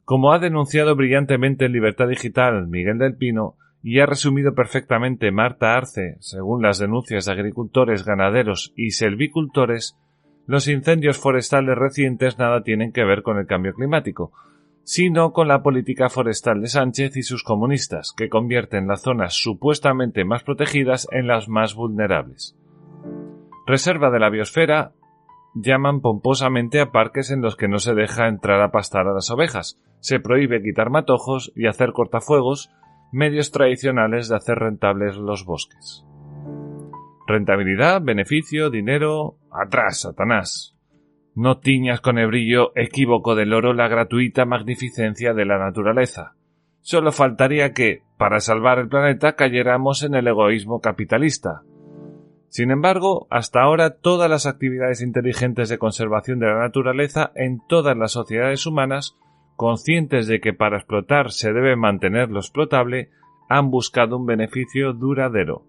Como 0.03 0.33
ha 0.33 0.39
denunciado 0.39 0.95
brillantemente 0.95 1.65
en 1.65 1.73
Libertad 1.73 2.07
Digital 2.07 2.67
Miguel 2.67 2.97
del 2.97 3.15
Pino 3.15 3.53
y 3.83 3.99
ha 3.99 4.07
resumido 4.07 4.55
perfectamente 4.55 5.29
Marta 5.29 5.77
Arce, 5.77 6.17
según 6.21 6.63
las 6.63 6.79
denuncias 6.79 7.25
de 7.25 7.33
agricultores, 7.33 8.03
ganaderos 8.03 8.73
y 8.75 8.91
selvicultores, 8.91 9.95
los 10.47 10.67
incendios 10.67 11.19
forestales 11.19 11.77
recientes 11.77 12.39
nada 12.39 12.63
tienen 12.63 12.91
que 12.91 13.05
ver 13.05 13.21
con 13.21 13.37
el 13.37 13.45
cambio 13.45 13.75
climático, 13.75 14.31
sino 14.83 15.33
con 15.33 15.49
la 15.49 15.61
política 15.61 16.09
forestal 16.09 16.61
de 16.61 16.67
Sánchez 16.67 17.15
y 17.15 17.21
sus 17.21 17.43
comunistas, 17.43 18.11
que 18.17 18.27
convierten 18.27 18.87
las 18.87 19.03
zonas 19.03 19.35
supuestamente 19.35 20.25
más 20.25 20.41
protegidas 20.41 21.07
en 21.11 21.27
las 21.27 21.47
más 21.47 21.75
vulnerables. 21.75 22.57
Reserva 23.65 24.09
de 24.09 24.19
la 24.19 24.29
biosfera 24.29 24.93
llaman 25.53 26.01
pomposamente 26.01 26.79
a 26.79 26.91
parques 26.91 27.31
en 27.31 27.41
los 27.41 27.55
que 27.55 27.67
no 27.67 27.79
se 27.79 27.93
deja 27.93 28.27
entrar 28.27 28.61
a 28.61 28.71
pastar 28.71 29.07
a 29.07 29.13
las 29.13 29.29
ovejas, 29.29 29.79
se 29.99 30.19
prohíbe 30.19 30.61
quitar 30.63 30.89
matojos 30.89 31.51
y 31.55 31.67
hacer 31.67 31.91
cortafuegos, 31.91 32.71
medios 33.11 33.51
tradicionales 33.51 34.29
de 34.29 34.35
hacer 34.35 34.57
rentables 34.57 35.15
los 35.17 35.45
bosques. 35.45 36.05
Rentabilidad, 37.27 38.01
beneficio, 38.01 38.69
dinero. 38.69 39.37
Atrás, 39.51 40.01
Satanás. 40.01 40.75
No 41.35 41.59
tiñas 41.59 42.01
con 42.01 42.17
el 42.17 42.27
brillo 42.27 42.71
equívoco 42.75 43.35
del 43.35 43.53
oro 43.53 43.73
la 43.73 43.87
gratuita 43.87 44.45
magnificencia 44.45 45.33
de 45.33 45.45
la 45.45 45.57
naturaleza. 45.57 46.35
Solo 46.81 47.11
faltaría 47.11 47.73
que, 47.73 48.01
para 48.17 48.39
salvar 48.39 48.79
el 48.79 48.89
planeta, 48.89 49.35
cayéramos 49.35 50.03
en 50.03 50.15
el 50.15 50.27
egoísmo 50.27 50.81
capitalista. 50.81 51.61
Sin 52.51 52.69
embargo, 52.69 53.25
hasta 53.31 53.61
ahora 53.61 53.97
todas 53.97 54.29
las 54.29 54.45
actividades 54.45 55.01
inteligentes 55.01 55.69
de 55.69 55.79
conservación 55.79 56.37
de 56.37 56.45
la 56.45 56.59
naturaleza 56.59 57.31
en 57.33 57.65
todas 57.67 57.97
las 57.97 58.11
sociedades 58.11 58.67
humanas, 58.67 59.17
conscientes 59.55 60.27
de 60.27 60.39
que 60.39 60.53
para 60.53 60.77
explotar 60.77 61.31
se 61.31 61.51
debe 61.51 61.75
mantener 61.75 62.29
lo 62.29 62.39
explotable, 62.39 63.09
han 63.49 63.71
buscado 63.71 64.17
un 64.17 64.25
beneficio 64.25 64.93
duradero, 64.93 65.65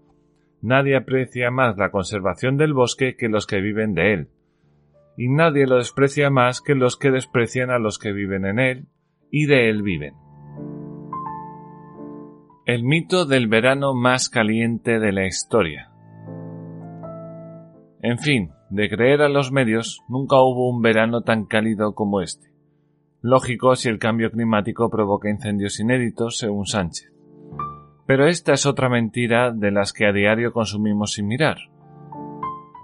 Nadie 0.63 0.97
aprecia 0.97 1.51
más 1.51 1.77
la 1.77 1.91
conservación 1.91 2.57
del 2.57 2.73
bosque 2.73 3.17
que 3.17 3.29
los 3.29 3.47
que 3.49 3.61
viven 3.61 3.95
de 3.95 4.15
él, 4.15 4.29
y 5.17 5.29
nadie 5.29 5.67
lo 5.67 5.77
desprecia 5.77 6.31
más 6.31 6.61
que 6.61 6.77
los 6.77 6.97
que 6.97 7.11
desprecian 7.11 7.71
a 7.71 7.81
los 7.81 7.99
que 7.99 8.13
viven 8.13 8.47
en 8.47 8.61
él 8.61 8.87
y 9.29 9.47
de 9.47 9.69
él 9.69 9.83
viven. 9.83 10.15
El 12.65 12.85
mito 12.85 13.27
del 13.27 13.49
verano 13.49 13.93
más 13.93 14.29
caliente 14.29 15.01
de 15.01 15.11
la 15.11 15.27
historia. 15.27 15.92
En 18.03 18.19
fin, 18.19 18.51
de 18.69 18.89
creer 18.89 19.23
a 19.23 19.29
los 19.29 19.53
medios, 19.53 20.03
nunca 20.09 20.41
hubo 20.41 20.69
un 20.69 20.83
verano 20.83 21.23
tan 21.23 21.45
cálido 21.47 21.95
como 21.95 22.21
este. 22.21 22.53
Lógico 23.21 23.77
si 23.77 23.89
el 23.89 24.01
cambio 24.01 24.33
climático 24.33 24.91
provoca 24.91 25.31
incendios 25.31 25.79
inéditos, 25.79 26.39
según 26.39 26.67
Sánchez. 26.67 27.13
Pero 28.05 28.27
esta 28.27 28.55
es 28.55 28.67
otra 28.67 28.89
mentira 28.89 29.53
de 29.53 29.71
las 29.71 29.93
que 29.93 30.07
a 30.07 30.13
diario 30.13 30.53
consumimos 30.53 31.13
sin 31.13 31.29
mirar. 31.29 31.59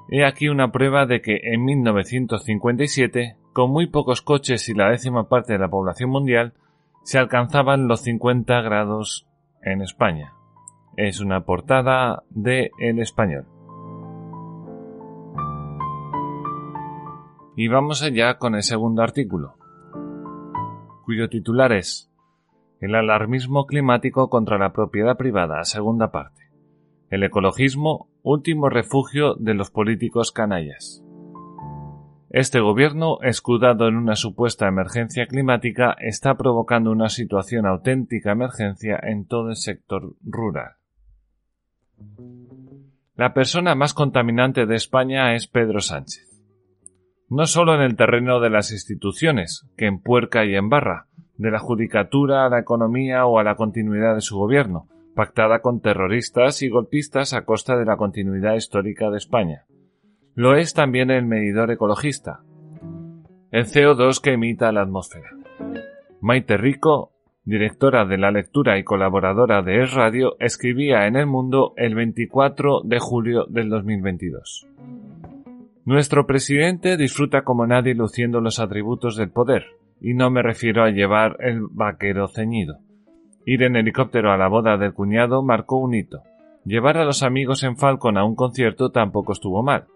He 0.08 0.24
aquí 0.24 0.48
una 0.48 0.70
prueba 0.70 1.04
de 1.04 1.20
que 1.20 1.40
en 1.42 1.64
1957, 1.64 3.36
con 3.52 3.72
muy 3.72 3.88
pocos 3.88 4.22
coches 4.22 4.68
y 4.68 4.74
la 4.74 4.90
décima 4.90 5.28
parte 5.28 5.54
de 5.54 5.58
la 5.58 5.68
población 5.68 6.10
mundial, 6.10 6.54
se 7.02 7.18
alcanzaban 7.18 7.88
los 7.88 8.02
50 8.02 8.60
grados 8.60 9.26
en 9.62 9.82
España. 9.82 10.32
Es 10.96 11.20
una 11.20 11.40
portada 11.40 12.22
de 12.30 12.70
El 12.78 13.00
Español. 13.00 13.57
Y 17.60 17.66
vamos 17.66 18.04
allá 18.04 18.38
con 18.38 18.54
el 18.54 18.62
segundo 18.62 19.02
artículo, 19.02 19.56
cuyo 21.04 21.28
titular 21.28 21.72
es 21.72 22.08
el 22.80 22.94
alarmismo 22.94 23.66
climático 23.66 24.30
contra 24.30 24.58
la 24.58 24.72
propiedad 24.72 25.16
privada, 25.16 25.64
segunda 25.64 26.12
parte. 26.12 26.52
El 27.10 27.24
ecologismo, 27.24 28.10
último 28.22 28.68
refugio 28.68 29.34
de 29.34 29.54
los 29.54 29.72
políticos 29.72 30.30
canallas. 30.30 31.02
Este 32.30 32.60
gobierno, 32.60 33.18
escudado 33.22 33.88
en 33.88 33.96
una 33.96 34.14
supuesta 34.14 34.68
emergencia 34.68 35.26
climática, 35.26 35.96
está 35.98 36.36
provocando 36.36 36.92
una 36.92 37.08
situación 37.08 37.66
auténtica 37.66 38.30
emergencia 38.30 39.00
en 39.02 39.26
todo 39.26 39.48
el 39.48 39.56
sector 39.56 40.14
rural. 40.22 40.74
La 43.16 43.34
persona 43.34 43.74
más 43.74 43.94
contaminante 43.94 44.64
de 44.64 44.76
España 44.76 45.34
es 45.34 45.48
Pedro 45.48 45.80
Sánchez. 45.80 46.37
No 47.30 47.46
solo 47.46 47.74
en 47.74 47.82
el 47.82 47.96
terreno 47.96 48.40
de 48.40 48.48
las 48.48 48.72
instituciones, 48.72 49.66
que 49.76 49.86
empuerca 49.86 50.46
y 50.46 50.54
embarra, 50.54 51.08
de 51.36 51.50
la 51.50 51.58
judicatura 51.58 52.46
a 52.46 52.48
la 52.48 52.58
economía 52.58 53.26
o 53.26 53.38
a 53.38 53.44
la 53.44 53.54
continuidad 53.54 54.14
de 54.14 54.22
su 54.22 54.38
gobierno, 54.38 54.88
pactada 55.14 55.60
con 55.60 55.80
terroristas 55.80 56.62
y 56.62 56.68
golpistas 56.68 57.34
a 57.34 57.44
costa 57.44 57.76
de 57.76 57.84
la 57.84 57.96
continuidad 57.96 58.54
histórica 58.54 59.10
de 59.10 59.18
España. 59.18 59.66
Lo 60.34 60.56
es 60.56 60.72
también 60.72 61.10
el 61.10 61.26
medidor 61.26 61.70
ecologista, 61.70 62.40
el 63.50 63.66
CO2 63.66 64.22
que 64.22 64.32
emita 64.32 64.72
la 64.72 64.82
atmósfera. 64.82 65.28
Maite 66.20 66.56
Rico, 66.56 67.12
directora 67.44 68.06
de 68.06 68.16
la 68.16 68.30
lectura 68.30 68.78
y 68.78 68.84
colaboradora 68.84 69.62
de 69.62 69.82
Es 69.82 69.92
Radio, 69.92 70.36
escribía 70.40 71.06
en 71.06 71.16
El 71.16 71.26
Mundo 71.26 71.74
el 71.76 71.94
24 71.94 72.82
de 72.84 72.98
julio 72.98 73.44
del 73.48 73.68
2022. 73.68 74.66
Nuestro 75.88 76.26
presidente 76.26 76.98
disfruta 76.98 77.44
como 77.44 77.66
nadie 77.66 77.94
luciendo 77.94 78.42
los 78.42 78.60
atributos 78.60 79.16
del 79.16 79.30
poder, 79.30 79.64
y 80.02 80.12
no 80.12 80.28
me 80.28 80.42
refiero 80.42 80.84
a 80.84 80.90
llevar 80.90 81.38
el 81.40 81.62
vaquero 81.62 82.28
ceñido. 82.28 82.76
Ir 83.46 83.62
en 83.62 83.74
helicóptero 83.74 84.30
a 84.30 84.36
la 84.36 84.48
boda 84.48 84.76
del 84.76 84.92
cuñado 84.92 85.42
marcó 85.42 85.78
un 85.78 85.94
hito. 85.94 86.24
Llevar 86.66 86.98
a 86.98 87.06
los 87.06 87.22
amigos 87.22 87.62
en 87.62 87.78
Falcon 87.78 88.18
a 88.18 88.24
un 88.26 88.36
concierto 88.36 88.90
tampoco 88.90 89.32
estuvo 89.32 89.62
mal. 89.62 89.86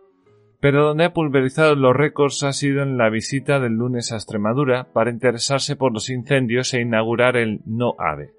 Pero 0.61 0.83
donde 0.83 1.05
ha 1.05 1.13
pulverizado 1.13 1.75
los 1.75 1.95
récords 1.95 2.43
ha 2.43 2.55
sido 2.55 2.83
en 2.83 2.97
la 2.97 3.11
visita 3.11 3.61
del 3.61 3.75
lunes 3.75 4.13
a 4.13 4.15
Extremadura 4.15 4.89
para 4.95 5.11
interesarse 5.11 5.77
por 5.77 5.93
los 5.93 6.09
incendios 6.09 6.73
e 6.73 6.81
inaugurar 6.81 7.37
el 7.37 7.61
No 7.67 7.97
Ave. 7.99 8.33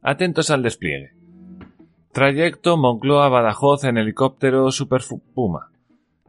Atentos 0.00 0.50
al 0.50 0.62
despliegue. 0.62 1.10
Trayecto 2.12 2.78
Moncloa-Badajoz 2.78 3.84
en 3.84 3.98
helicóptero 3.98 4.70
Super 4.70 5.02
Puma. 5.34 5.67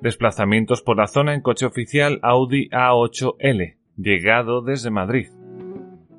Desplazamientos 0.02 0.82
por 0.82 0.98
la 0.98 1.08
zona 1.08 1.34
en 1.34 1.42
coche 1.42 1.66
oficial 1.66 2.20
Audi 2.22 2.70
A8L 2.70 3.76
llegado 3.98 4.62
desde 4.62 4.92
Madrid. 4.92 5.28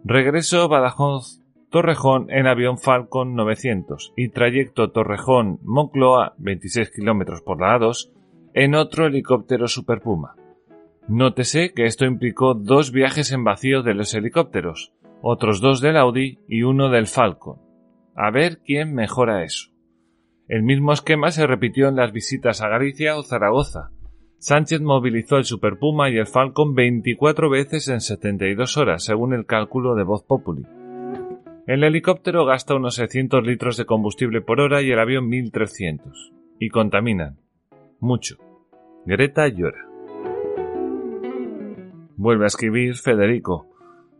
Regreso 0.05 0.69
Badajoz 0.69 1.41
Torrejón 1.71 2.27
en 2.31 2.47
avión 2.47 2.79
Falcon 2.79 3.35
900 3.37 4.13
y 4.17 4.31
trayecto 4.31 4.93
Torrejón-Moncloa 4.93 6.35
26 6.39 6.91
km 6.91 7.43
por 7.45 7.61
la 7.61 7.79
A2 7.79 8.11
en 8.55 8.75
otro 8.75 9.07
helicóptero 9.07 9.69
Super 9.69 10.01
Puma. 10.01 10.35
Nótese 11.07 11.73
que 11.73 11.87
esto 11.87 12.05
implicó 12.05 12.55
dos 12.55 12.91
viajes 12.93 13.33
en 13.33 13.45
vacío 13.45 13.83
de 13.83 13.95
los 13.95 14.13
helicópteros, 14.15 14.93
otros 15.23 15.61
dos 15.61 15.81
del 15.81 15.97
Audi 15.97 16.39
y 16.49 16.63
uno 16.63 16.89
del 16.91 17.07
Falcon. 17.07 17.59
A 18.17 18.31
ver 18.31 18.59
quién 18.65 18.93
mejora 18.93 19.45
eso. 19.45 19.70
El 20.51 20.65
mismo 20.65 20.93
esquema 20.93 21.31
se 21.31 21.47
repitió 21.47 21.89
en 21.89 21.97
las 21.97 22.13
visitas 22.13 22.61
a 22.61 22.69
Galicia 22.69 23.17
o 23.17 23.23
Zaragoza, 23.23 23.93
Sánchez 24.41 24.81
movilizó 24.81 25.37
el 25.37 25.45
Super 25.45 25.79
Puma 25.79 26.09
y 26.09 26.17
el 26.17 26.27
Falcon 26.27 26.75
24 26.75 27.51
veces 27.51 27.89
en 27.89 28.01
72 28.01 28.79
horas, 28.79 29.05
según 29.05 29.35
el 29.35 29.45
cálculo 29.45 29.95
de 29.95 30.03
Voz 30.03 30.25
Populi. 30.25 30.65
El 31.67 31.85
helicóptero 31.85 32.47
gasta 32.47 32.75
unos 32.75 32.95
600 32.95 33.47
litros 33.47 33.77
de 33.77 33.85
combustible 33.85 34.41
por 34.41 34.61
hora 34.61 34.81
y 34.81 34.91
el 34.91 34.99
avión 34.99 35.29
1300. 35.29 36.33
y 36.59 36.71
contaminan. 36.71 37.37
Mucho. 38.01 38.37
Greta 39.05 39.47
llora. 39.47 39.87
Vuelve 42.17 42.45
a 42.45 42.49
escribir 42.49 42.97
Federico. 42.97 43.69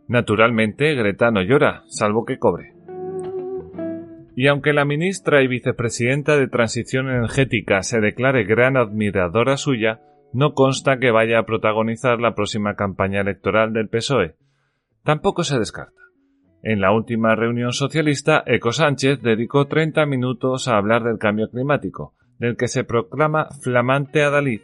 Naturalmente, 0.07 0.93
Greta 0.93 1.29
no 1.29 1.41
llora, 1.41 1.83
salvo 1.87 2.25
que 2.25 2.37
cobre. 2.37 2.75
Y 4.41 4.47
aunque 4.47 4.73
la 4.73 4.85
ministra 4.85 5.43
y 5.43 5.47
vicepresidenta 5.47 6.35
de 6.35 6.47
Transición 6.47 7.09
Energética 7.09 7.83
se 7.83 8.01
declare 8.01 8.43
gran 8.43 8.75
admiradora 8.75 9.55
suya, 9.55 10.01
no 10.33 10.55
consta 10.55 10.97
que 10.97 11.11
vaya 11.11 11.37
a 11.37 11.45
protagonizar 11.45 12.19
la 12.19 12.33
próxima 12.33 12.73
campaña 12.73 13.21
electoral 13.21 13.71
del 13.71 13.87
PSOE. 13.87 14.33
Tampoco 15.03 15.43
se 15.43 15.59
descarta. 15.59 16.01
En 16.63 16.81
la 16.81 16.91
última 16.91 17.35
reunión 17.35 17.71
socialista, 17.71 18.41
Eco 18.47 18.71
Sánchez 18.71 19.21
dedicó 19.21 19.67
30 19.67 20.07
minutos 20.07 20.67
a 20.67 20.77
hablar 20.77 21.03
del 21.03 21.19
cambio 21.19 21.47
climático, 21.51 22.15
del 22.39 22.57
que 22.57 22.67
se 22.67 22.83
proclama 22.83 23.49
flamante 23.61 24.23
adalid, 24.23 24.61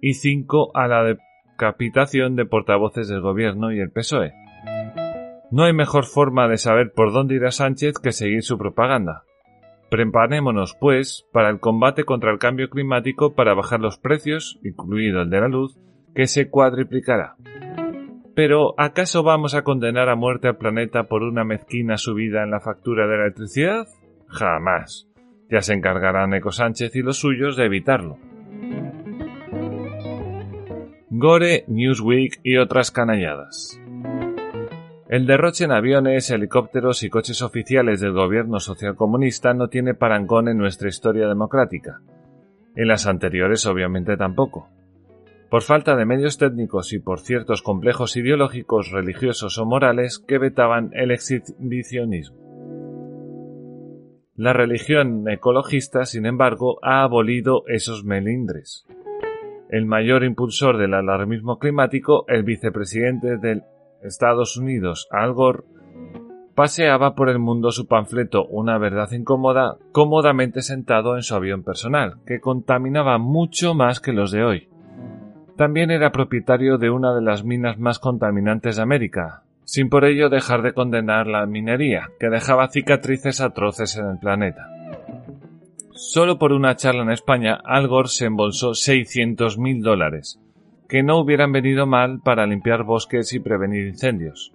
y 0.00 0.14
5 0.14 0.70
a 0.76 0.86
la 0.86 1.02
decapitación 1.02 2.36
de 2.36 2.46
portavoces 2.46 3.08
del 3.08 3.22
gobierno 3.22 3.72
y 3.72 3.80
el 3.80 3.90
PSOE. 3.90 4.45
No 5.56 5.64
hay 5.64 5.72
mejor 5.72 6.04
forma 6.04 6.48
de 6.48 6.58
saber 6.58 6.92
por 6.92 7.14
dónde 7.14 7.36
irá 7.36 7.50
Sánchez 7.50 7.94
que 7.98 8.12
seguir 8.12 8.42
su 8.42 8.58
propaganda. 8.58 9.24
Preparémonos, 9.90 10.76
pues, 10.78 11.26
para 11.32 11.48
el 11.48 11.60
combate 11.60 12.04
contra 12.04 12.30
el 12.30 12.38
cambio 12.38 12.68
climático 12.68 13.34
para 13.34 13.54
bajar 13.54 13.80
los 13.80 13.96
precios, 13.96 14.60
incluido 14.62 15.22
el 15.22 15.30
de 15.30 15.40
la 15.40 15.48
luz, 15.48 15.78
que 16.14 16.26
se 16.26 16.50
cuadriplicará. 16.50 17.36
Pero, 18.34 18.74
¿acaso 18.76 19.22
vamos 19.22 19.54
a 19.54 19.62
condenar 19.62 20.10
a 20.10 20.14
muerte 20.14 20.48
al 20.48 20.58
planeta 20.58 21.04
por 21.04 21.22
una 21.22 21.42
mezquina 21.42 21.96
subida 21.96 22.42
en 22.42 22.50
la 22.50 22.60
factura 22.60 23.06
de 23.06 23.16
la 23.16 23.22
electricidad? 23.22 23.86
Jamás. 24.26 25.08
Ya 25.50 25.62
se 25.62 25.72
encargarán 25.72 26.34
Eco 26.34 26.52
Sánchez 26.52 26.94
y 26.96 27.00
los 27.00 27.16
suyos 27.16 27.56
de 27.56 27.64
evitarlo. 27.64 28.18
Gore, 31.08 31.64
Newsweek 31.66 32.40
y 32.42 32.58
otras 32.58 32.90
canalladas. 32.90 33.80
El 35.08 35.26
derroche 35.26 35.64
en 35.64 35.72
aviones, 35.72 36.30
helicópteros 36.30 37.02
y 37.02 37.10
coches 37.10 37.42
oficiales 37.42 38.00
del 38.00 38.12
gobierno 38.12 38.58
socialcomunista 38.58 39.54
no 39.54 39.68
tiene 39.68 39.94
parangón 39.94 40.48
en 40.48 40.58
nuestra 40.58 40.88
historia 40.88 41.28
democrática. 41.28 42.00
En 42.74 42.88
las 42.88 43.06
anteriores 43.06 43.66
obviamente 43.66 44.16
tampoco 44.16 44.68
por 45.50 45.62
falta 45.62 45.96
de 45.96 46.06
medios 46.06 46.38
técnicos 46.38 46.92
y 46.92 46.98
por 46.98 47.20
ciertos 47.20 47.62
complejos 47.62 48.16
ideológicos, 48.16 48.90
religiosos 48.90 49.58
o 49.58 49.64
morales 49.64 50.18
que 50.18 50.38
vetaban 50.38 50.90
el 50.92 51.10
exhibicionismo. 51.10 52.36
La 54.34 54.52
religión 54.52 55.28
ecologista, 55.28 56.04
sin 56.04 56.26
embargo, 56.26 56.78
ha 56.82 57.02
abolido 57.02 57.62
esos 57.68 58.04
melindres. 58.04 58.86
El 59.70 59.86
mayor 59.86 60.24
impulsor 60.24 60.78
del 60.78 60.94
alarmismo 60.94 61.58
climático, 61.58 62.26
el 62.28 62.42
vicepresidente 62.42 63.38
de 63.38 63.62
Estados 64.02 64.56
Unidos, 64.56 65.08
Al 65.10 65.32
Gore, 65.32 65.64
paseaba 66.54 67.14
por 67.14 67.28
el 67.28 67.38
mundo 67.38 67.70
su 67.70 67.86
panfleto 67.86 68.46
Una 68.46 68.78
verdad 68.78 69.12
incómoda 69.12 69.76
cómodamente 69.92 70.62
sentado 70.62 71.16
en 71.16 71.22
su 71.22 71.34
avión 71.34 71.62
personal, 71.62 72.16
que 72.26 72.40
contaminaba 72.40 73.18
mucho 73.18 73.74
más 73.74 74.00
que 74.00 74.12
los 74.12 74.30
de 74.30 74.44
hoy. 74.44 74.68
También 75.56 75.90
era 75.90 76.12
propietario 76.12 76.78
de 76.78 76.90
una 76.90 77.14
de 77.14 77.22
las 77.22 77.44
minas 77.44 77.78
más 77.78 77.98
contaminantes 77.98 78.76
de 78.76 78.82
América, 78.82 79.42
sin 79.64 79.88
por 79.88 80.04
ello 80.04 80.28
dejar 80.28 80.62
de 80.62 80.72
condenar 80.72 81.26
la 81.26 81.44
minería, 81.46 82.10
que 82.20 82.28
dejaba 82.28 82.68
cicatrices 82.68 83.40
atroces 83.40 83.96
en 83.96 84.06
el 84.06 84.18
planeta. 84.18 84.68
Solo 85.92 86.38
por 86.38 86.52
una 86.52 86.76
charla 86.76 87.02
en 87.02 87.10
España, 87.10 87.58
Al 87.64 87.88
Gore 87.88 88.08
se 88.08 88.26
embolsó 88.26 88.74
600 88.74 89.58
mil 89.58 89.82
dólares, 89.82 90.38
que 90.88 91.02
no 91.02 91.18
hubieran 91.18 91.52
venido 91.52 91.86
mal 91.86 92.20
para 92.20 92.46
limpiar 92.46 92.84
bosques 92.84 93.32
y 93.32 93.40
prevenir 93.40 93.86
incendios. 93.86 94.52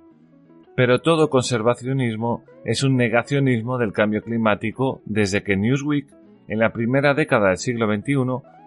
Pero 0.76 1.02
todo 1.02 1.30
conservacionismo 1.30 2.44
es 2.64 2.84
un 2.84 2.96
negacionismo 2.96 3.78
del 3.78 3.92
cambio 3.92 4.22
climático 4.22 5.02
desde 5.06 5.44
que 5.44 5.58
Newsweek, 5.58 6.08
en 6.48 6.60
la 6.60 6.72
primera 6.72 7.14
década 7.14 7.50
del 7.50 7.58
siglo 7.58 7.88
XXI, 7.94 8.16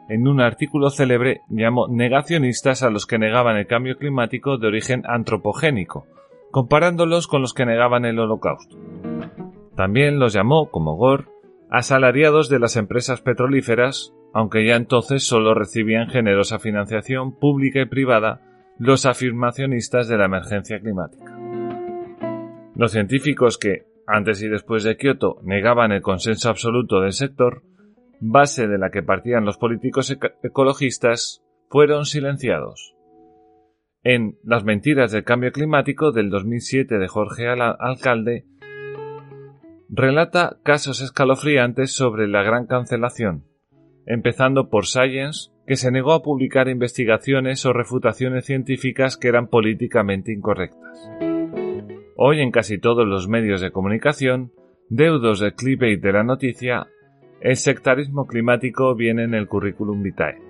en 0.09 0.29
un 0.29 0.41
artículo 0.41 0.91
célebre 0.91 1.41
llamó 1.49 1.89
negacionistas 1.89 2.83
a 2.83 2.91
los 2.91 3.07
que 3.07 3.19
negaban 3.19 3.57
el 3.57 3.67
cambio 3.67 3.97
climático 3.97 4.59
de 4.59 4.67
origen 4.67 5.03
antropogénico, 5.07 6.07
comparándolos 6.51 7.27
con 7.27 7.41
los 7.41 7.55
que 7.55 7.65
negaban 7.65 8.05
el 8.05 8.19
holocausto. 8.19 8.77
También 9.77 10.19
los 10.19 10.35
llamó, 10.35 10.71
como 10.71 10.97
Gore, 10.97 11.25
asalariados 11.71 12.49
de 12.49 12.59
las 12.59 12.77
empresas 12.77 13.23
petrolíferas, 13.23 14.15
aunque 14.35 14.67
ya 14.67 14.75
entonces 14.75 15.23
solo 15.23 15.55
recibían 15.55 16.09
generosa 16.09 16.59
financiación 16.59 17.39
pública 17.39 17.81
y 17.81 17.87
privada 17.87 18.43
los 18.79 19.07
afirmacionistas 19.07 20.09
de 20.09 20.19
la 20.19 20.25
emergencia 20.25 20.81
climática. 20.81 21.39
Los 22.75 22.91
científicos 22.91 23.57
que, 23.57 23.87
antes 24.09 24.43
y 24.43 24.49
después 24.49 24.83
de 24.83 24.97
Kioto, 24.97 25.39
negaban 25.45 25.93
el 25.93 26.03
consenso 26.03 26.51
absoluto 26.51 27.01
del 27.01 27.13
sector, 27.13 27.63
base 28.21 28.67
de 28.67 28.77
la 28.77 28.91
que 28.91 29.05
partían 29.05 29.45
los 29.45 29.57
políticos 29.57 30.15
ecologistas, 30.43 31.45
fueron 31.71 32.05
silenciados. 32.05 32.97
En 34.03 34.37
Las 34.43 34.65
mentiras 34.65 35.13
del 35.13 35.25
cambio 35.25 35.53
climático 35.53 36.11
del 36.11 36.29
2007 36.29 36.99
de 36.99 37.09
Jorge 37.09 37.47
Alcalde, 37.49 38.47
relata 39.89 40.59
casos 40.65 41.01
escalofriantes 41.01 41.95
sobre 41.95 42.27
la 42.27 42.43
gran 42.43 42.67
cancelación, 42.67 43.45
empezando 44.07 44.69
por 44.69 44.87
Science, 44.87 45.51
que 45.67 45.77
se 45.77 45.91
negó 45.91 46.13
a 46.13 46.23
publicar 46.23 46.69
investigaciones 46.69 47.65
o 47.67 47.73
refutaciones 47.73 48.45
científicas 48.45 49.17
que 49.17 49.29
eran 49.29 49.49
políticamente 49.49 50.33
incorrectas. 50.33 51.11
Hoy 52.17 52.41
en 52.41 52.51
casi 52.51 52.79
todos 52.79 53.07
los 53.07 53.29
medios 53.29 53.61
de 53.61 53.71
comunicación, 53.71 54.53
deudos 54.89 55.41
de 55.41 55.53
clickbait 55.53 56.01
de 56.01 56.13
la 56.13 56.23
noticia 56.23 56.87
el 57.45 57.57
sectarismo 57.57 58.27
climático 58.27 58.95
viene 58.95 59.25
en 59.25 59.35
el 59.35 59.49
currículum 59.49 60.03
vitae. 60.03 60.41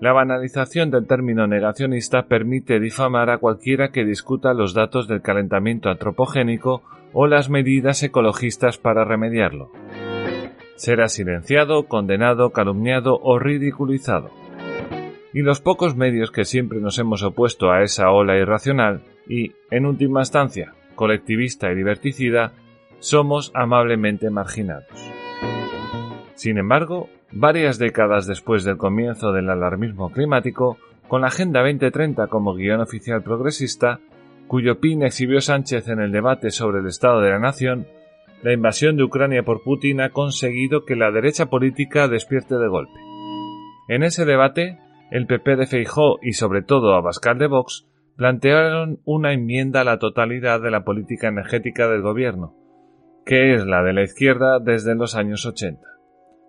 La 0.00 0.12
banalización 0.12 0.92
del 0.92 1.08
término 1.08 1.48
negacionista 1.48 2.28
permite 2.28 2.78
difamar 2.78 3.30
a 3.30 3.38
cualquiera 3.38 3.88
que 3.90 4.04
discuta 4.04 4.54
los 4.54 4.74
datos 4.74 5.08
del 5.08 5.22
calentamiento 5.22 5.88
antropogénico 5.88 6.82
o 7.12 7.26
las 7.26 7.50
medidas 7.50 8.00
ecologistas 8.04 8.78
para 8.78 9.04
remediarlo. 9.04 9.72
Será 10.78 11.08
silenciado, 11.08 11.86
condenado, 11.88 12.50
calumniado 12.50 13.18
o 13.20 13.40
ridiculizado. 13.40 14.30
Y 15.32 15.40
los 15.42 15.60
pocos 15.60 15.96
medios 15.96 16.30
que 16.30 16.44
siempre 16.44 16.80
nos 16.80 17.00
hemos 17.00 17.24
opuesto 17.24 17.72
a 17.72 17.82
esa 17.82 18.12
ola 18.12 18.36
irracional 18.36 19.02
y, 19.28 19.54
en 19.72 19.86
última 19.86 20.20
instancia, 20.20 20.74
colectivista 20.94 21.72
y 21.72 21.74
diverticida, 21.74 22.52
somos 23.00 23.50
amablemente 23.54 24.30
marginados. 24.30 24.86
Sin 26.36 26.58
embargo, 26.58 27.08
varias 27.32 27.80
décadas 27.80 28.28
después 28.28 28.62
del 28.62 28.76
comienzo 28.76 29.32
del 29.32 29.50
alarmismo 29.50 30.12
climático, 30.12 30.78
con 31.08 31.22
la 31.22 31.26
Agenda 31.26 31.60
2030 31.60 32.28
como 32.28 32.54
guion 32.54 32.80
oficial 32.80 33.24
progresista, 33.24 33.98
cuyo 34.46 34.78
pin 34.78 35.02
exhibió 35.02 35.40
Sánchez 35.40 35.88
en 35.88 35.98
el 35.98 36.12
debate 36.12 36.52
sobre 36.52 36.78
el 36.78 36.86
Estado 36.86 37.20
de 37.20 37.30
la 37.30 37.40
Nación, 37.40 37.88
la 38.42 38.52
invasión 38.52 38.96
de 38.96 39.04
Ucrania 39.04 39.42
por 39.42 39.62
Putin 39.62 40.00
ha 40.00 40.10
conseguido 40.10 40.84
que 40.84 40.96
la 40.96 41.10
derecha 41.10 41.46
política 41.46 42.08
despierte 42.08 42.56
de 42.56 42.68
golpe. 42.68 42.98
En 43.88 44.02
ese 44.02 44.24
debate, 44.24 44.78
el 45.10 45.26
PP 45.26 45.56
de 45.56 45.66
Feijó 45.66 46.18
y 46.22 46.32
sobre 46.32 46.62
todo 46.62 46.94
Abascal 46.94 47.38
de 47.38 47.46
Vox 47.46 47.88
plantearon 48.16 49.00
una 49.04 49.32
enmienda 49.32 49.80
a 49.80 49.84
la 49.84 49.98
totalidad 49.98 50.60
de 50.60 50.70
la 50.70 50.84
política 50.84 51.28
energética 51.28 51.88
del 51.88 52.02
gobierno, 52.02 52.54
que 53.24 53.54
es 53.54 53.64
la 53.66 53.82
de 53.82 53.92
la 53.92 54.02
izquierda 54.02 54.58
desde 54.60 54.94
los 54.94 55.14
años 55.14 55.46
80 55.46 55.98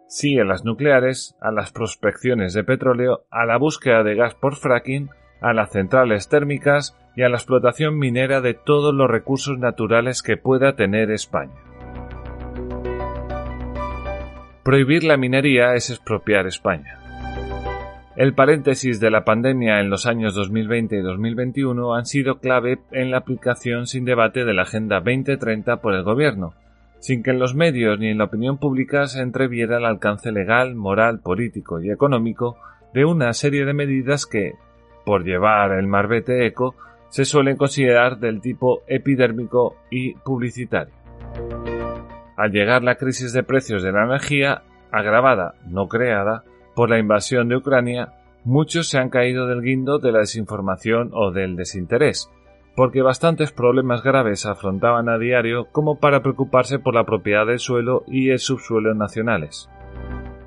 sí 0.10 0.40
a 0.40 0.44
las 0.44 0.66
nucleares, 0.66 1.38
a 1.40 1.52
las 1.52 1.72
prospecciones 1.72 2.54
de 2.54 2.64
petróleo, 2.64 3.26
a 3.30 3.46
la 3.46 3.58
búsqueda 3.58 4.04
de 4.04 4.16
gas 4.16 4.34
por 4.34 4.56
fracking, 4.56 5.10
a 5.40 5.54
las 5.54 5.72
centrales 5.72 6.28
térmicas 6.28 6.98
y 7.16 7.22
a 7.22 7.30
la 7.30 7.38
explotación 7.38 7.98
minera 7.98 8.42
de 8.42 8.56
todos 8.56 8.94
los 8.94 9.10
recursos 9.10 9.58
naturales 9.58 10.24
que 10.24 10.36
pueda 10.36 10.76
tener 10.76 11.12
España. 11.12 11.54
Prohibir 14.70 15.04
la 15.04 15.18
minería 15.18 15.74
es 15.74 15.90
expropiar 15.90 16.46
España. 16.46 17.00
El 18.16 18.36
paréntesis 18.36 19.00
de 19.00 19.10
la 19.10 19.26
pandemia 19.26 19.80
en 19.80 19.90
los 19.90 20.06
años 20.06 20.36
2020 20.36 20.96
y 20.96 21.02
2021 21.02 21.96
han 21.96 22.06
sido 22.06 22.38
clave 22.38 22.78
en 22.92 23.10
la 23.10 23.18
aplicación 23.18 23.88
sin 23.88 24.06
debate 24.06 24.46
de 24.46 24.54
la 24.54 24.62
Agenda 24.62 24.98
2030 24.98 25.78
por 25.78 25.96
el 25.96 26.04
Gobierno, 26.04 26.54
sin 27.00 27.24
que 27.24 27.32
en 27.32 27.40
los 27.40 27.56
medios 27.56 27.98
ni 27.98 28.10
en 28.10 28.20
la 28.20 28.26
opinión 28.26 28.60
pública 28.60 29.08
se 29.08 29.24
entreviera 29.24 29.80
el 29.80 29.86
alcance 29.86 30.32
legal, 30.32 30.76
moral, 30.76 31.20
político 31.20 31.82
y 31.82 31.90
económico 31.90 32.56
de 32.94 33.06
una 33.06 33.34
serie 33.34 33.66
de 33.66 33.74
medidas 33.74 34.28
que, 34.28 34.54
por 35.04 35.24
llevar 35.24 35.72
el 35.72 35.88
marbete 35.88 36.46
eco, 36.46 36.76
se 37.10 37.26
suelen 37.26 37.58
considerar 37.58 38.20
del 38.20 38.40
tipo 38.40 38.84
epidérmico 38.86 39.78
y 39.90 40.14
publicitario. 40.14 40.94
Al 42.40 42.52
llegar 42.52 42.84
la 42.84 42.96
crisis 42.96 43.34
de 43.34 43.44
precios 43.44 43.84
de 43.84 43.92
la 43.92 44.06
energía, 44.06 44.62
agravada, 44.94 45.56
no 45.68 45.90
creada, 45.90 46.46
por 46.74 46.90
la 46.90 46.98
invasión 46.98 47.50
de 47.50 47.58
Ucrania, 47.58 48.14
muchos 48.46 48.88
se 48.88 48.98
han 48.98 49.10
caído 49.10 49.46
del 49.46 49.62
guindo 49.62 50.00
de 50.00 50.14
la 50.14 50.20
desinformación 50.20 51.10
o 51.12 51.32
del 51.32 51.58
desinterés, 51.58 52.32
porque 52.78 53.02
bastantes 53.02 53.52
problemas 53.52 54.04
graves 54.04 54.46
afrontaban 54.46 55.10
a 55.10 55.18
diario 55.18 55.66
como 55.74 56.00
para 56.00 56.22
preocuparse 56.22 56.80
por 56.80 56.96
la 56.96 57.04
propiedad 57.04 57.46
del 57.46 57.60
suelo 57.60 58.06
y 58.08 58.30
el 58.30 58.40
subsuelo 58.40 58.94
nacionales. 58.94 59.70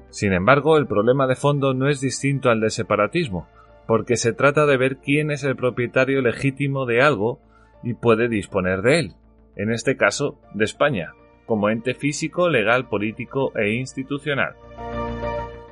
Sin 0.08 0.32
embargo, 0.32 0.78
el 0.78 0.86
problema 0.86 1.26
de 1.26 1.36
fondo 1.36 1.74
no 1.74 1.90
es 1.90 2.00
distinto 2.00 2.48
al 2.48 2.62
del 2.62 2.70
separatismo, 2.70 3.48
porque 3.86 4.16
se 4.16 4.32
trata 4.32 4.64
de 4.64 4.78
ver 4.78 4.96
quién 4.96 5.30
es 5.30 5.44
el 5.44 5.56
propietario 5.56 6.22
legítimo 6.22 6.86
de 6.86 7.02
algo 7.02 7.38
y 7.82 7.92
puede 7.92 8.30
disponer 8.30 8.80
de 8.80 8.98
él, 8.98 9.12
en 9.56 9.70
este 9.70 9.98
caso 9.98 10.38
de 10.54 10.64
España, 10.64 11.12
como 11.46 11.68
ente 11.70 11.94
físico, 11.94 12.48
legal, 12.48 12.88
político 12.88 13.52
e 13.56 13.72
institucional. 13.72 14.54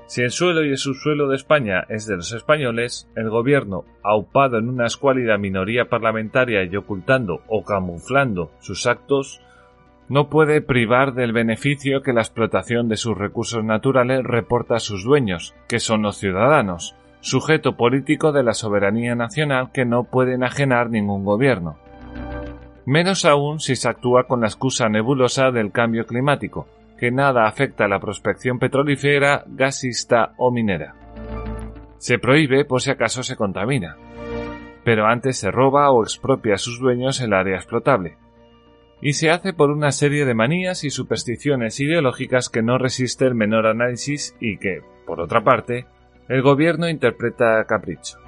Si 0.07 0.23
el 0.23 0.33
suelo 0.33 0.65
y 0.65 0.71
el 0.71 0.77
subsuelo 0.77 1.29
de 1.29 1.37
España 1.37 1.85
es 1.89 2.05
de 2.07 2.17
los 2.17 2.33
españoles, 2.33 3.09
el 3.15 3.31
gobierno, 3.31 3.85
aupado 4.03 4.59
en 4.59 4.69
una 4.69 4.87
escuálida 4.87 5.39
minoría 5.39 5.89
parlamentaria 5.89 6.65
y 6.65 6.75
ocultando 6.75 7.43
o 7.47 7.63
camuflando 7.63 8.51
sus 8.59 8.89
actos, 8.89 9.41
no 10.09 10.29
puede 10.29 10.63
privar 10.63 11.15
del 11.15 11.33
beneficio 11.33 12.03
que 12.03 12.13
la 12.13 12.23
explotación 12.23 12.89
de 12.89 12.97
sus 12.97 13.17
recursos 13.17 13.63
naturales 13.63 14.25
reporta 14.25 14.75
a 14.75 14.81
sus 14.81 15.05
dueños, 15.05 15.55
que 15.69 15.79
son 15.79 16.03
los 16.03 16.17
ciudadanos, 16.17 16.97
sujeto 17.21 17.77
político 17.77 18.33
de 18.33 18.43
la 18.43 18.55
soberanía 18.55 19.15
nacional 19.15 19.71
que 19.73 19.85
no 19.85 20.03
puede 20.03 20.35
enajenar 20.35 20.91
ningún 20.91 21.25
gobierno. 21.25 21.79
Menos 22.87 23.25
aún 23.25 23.61
si 23.61 23.77
se 23.77 23.89
actúa 23.89 24.25
con 24.25 24.41
la 24.41 24.47
excusa 24.47 24.89
nebulosa 24.89 25.51
del 25.51 25.71
cambio 25.71 26.07
climático, 26.07 26.67
que 26.99 27.11
nada 27.11 27.47
afecta 27.47 27.85
a 27.85 27.89
la 27.89 28.01
prospección 28.01 28.59
petrolífera, 28.59 29.45
gasista 29.47 30.33
o 30.37 30.51
minera. 30.51 30.95
Se 31.99 32.19
prohíbe 32.19 32.65
por 32.65 32.81
si 32.81 32.91
acaso 32.91 33.23
se 33.23 33.37
contamina, 33.37 33.97
pero 34.85 35.07
antes 35.07 35.39
se 35.39 35.51
roba 35.51 35.91
o 35.91 36.03
expropia 36.03 36.55
a 36.55 36.59
sus 36.59 36.79
dueños 36.79 37.21
el 37.21 37.33
área 37.33 37.57
explotable. 37.57 38.17
Y 39.03 39.15
se 39.15 39.31
hace 39.31 39.55
por 39.55 39.71
una 39.71 39.93
serie 39.93 40.27
de 40.27 40.35
manías 40.35 40.85
y 40.85 40.91
supersticiones 40.91 41.81
ideológicas 41.81 42.51
que 42.51 42.63
no 42.63 42.77
resiste 42.77 43.25
el 43.25 43.35
menor 43.35 43.67
análisis 43.67 44.37
y 44.41 44.59
que, 44.59 44.83
por 45.07 45.21
otra 45.21 45.43
parte, 45.43 45.87
el 46.29 46.43
gobierno 46.43 46.89
interpreta 46.89 47.61
a 47.61 47.65
capricho. 47.65 48.19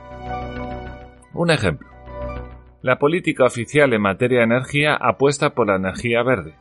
Un 1.34 1.50
ejemplo. 1.50 1.91
La 2.82 2.98
política 2.98 3.44
oficial 3.44 3.92
en 3.92 4.02
materia 4.02 4.38
de 4.38 4.44
energía 4.44 4.94
apuesta 4.94 5.54
por 5.54 5.68
la 5.68 5.76
energía 5.76 6.22
verde, 6.22 6.56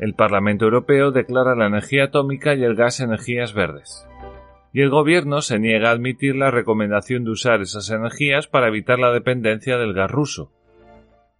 el 0.00 0.14
Parlamento 0.14 0.64
Europeo 0.64 1.10
declara 1.10 1.54
la 1.54 1.66
energía 1.66 2.04
atómica 2.04 2.54
y 2.54 2.64
el 2.64 2.74
gas 2.74 3.00
energías 3.00 3.52
verdes. 3.52 4.08
Y 4.72 4.80
el 4.80 4.88
Gobierno 4.88 5.42
se 5.42 5.58
niega 5.58 5.90
a 5.90 5.92
admitir 5.92 6.36
la 6.36 6.50
recomendación 6.50 7.24
de 7.24 7.32
usar 7.32 7.60
esas 7.60 7.90
energías 7.90 8.46
para 8.46 8.68
evitar 8.68 8.98
la 8.98 9.12
dependencia 9.12 9.76
del 9.76 9.92
gas 9.92 10.10
ruso. 10.10 10.52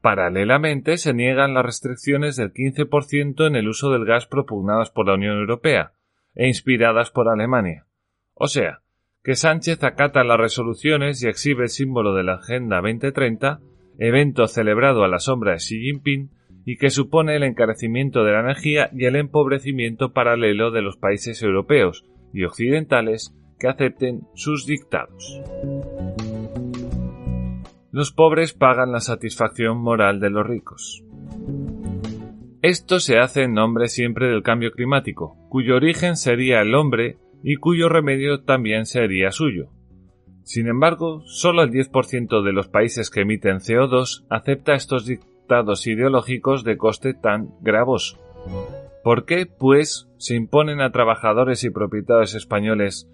Paralelamente, 0.02 0.98
se 0.98 1.14
niegan 1.14 1.54
las 1.54 1.64
restricciones 1.64 2.36
del 2.36 2.52
15% 2.52 3.46
en 3.46 3.56
el 3.56 3.66
uso 3.66 3.90
del 3.90 4.04
gas 4.04 4.26
propugnadas 4.26 4.90
por 4.90 5.06
la 5.06 5.14
Unión 5.14 5.38
Europea 5.38 5.92
e 6.34 6.46
inspiradas 6.46 7.10
por 7.10 7.28
Alemania. 7.28 7.86
O 8.34 8.48
sea, 8.48 8.82
que 9.24 9.36
Sánchez 9.36 9.82
acata 9.84 10.22
las 10.22 10.38
resoluciones 10.38 11.22
y 11.22 11.28
exhibe 11.28 11.64
el 11.64 11.68
símbolo 11.70 12.14
de 12.14 12.24
la 12.24 12.34
Agenda 12.34 12.82
2030, 12.82 13.60
evento 14.00 14.48
celebrado 14.48 15.04
a 15.04 15.08
la 15.08 15.20
sombra 15.20 15.52
de 15.52 15.58
Xi 15.58 15.80
Jinping, 15.80 16.30
y 16.64 16.76
que 16.76 16.90
supone 16.90 17.36
el 17.36 17.42
encarecimiento 17.42 18.24
de 18.24 18.32
la 18.32 18.40
energía 18.40 18.90
y 18.92 19.06
el 19.06 19.16
empobrecimiento 19.16 20.12
paralelo 20.12 20.70
de 20.70 20.82
los 20.82 20.96
países 20.96 21.42
europeos 21.42 22.04
y 22.32 22.44
occidentales 22.44 23.34
que 23.58 23.68
acepten 23.68 24.22
sus 24.34 24.66
dictados. 24.66 25.40
Los 27.92 28.12
pobres 28.12 28.52
pagan 28.52 28.92
la 28.92 29.00
satisfacción 29.00 29.78
moral 29.78 30.20
de 30.20 30.30
los 30.30 30.46
ricos. 30.46 31.04
Esto 32.62 33.00
se 33.00 33.18
hace 33.18 33.44
en 33.44 33.54
nombre 33.54 33.88
siempre 33.88 34.28
del 34.28 34.42
cambio 34.42 34.70
climático, 34.70 35.36
cuyo 35.48 35.76
origen 35.76 36.16
sería 36.16 36.60
el 36.60 36.74
hombre 36.74 37.16
y 37.42 37.56
cuyo 37.56 37.88
remedio 37.88 38.42
también 38.44 38.86
sería 38.86 39.32
suyo. 39.32 39.70
Sin 40.42 40.68
embargo, 40.68 41.22
solo 41.26 41.62
el 41.62 41.70
10% 41.70 42.42
de 42.42 42.52
los 42.52 42.68
países 42.68 43.10
que 43.10 43.20
emiten 43.20 43.58
CO2 43.58 44.24
acepta 44.28 44.74
estos 44.74 45.06
dictados 45.06 45.86
ideológicos 45.86 46.64
de 46.64 46.76
coste 46.76 47.14
tan 47.14 47.50
gravoso. 47.60 48.18
¿Por 49.02 49.24
qué, 49.24 49.46
pues, 49.46 50.08
se 50.18 50.34
imponen 50.34 50.80
a 50.80 50.92
trabajadores 50.92 51.64
y 51.64 51.70
propietarios 51.70 52.34
españoles 52.34 53.08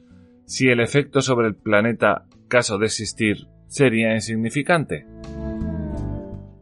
si 0.45 0.69
el 0.69 0.81
efecto 0.81 1.21
sobre 1.21 1.49
el 1.49 1.55
planeta, 1.55 2.25
caso 2.49 2.79
de 2.79 2.87
existir, 2.87 3.47
sería 3.69 4.15
insignificante? 4.15 5.07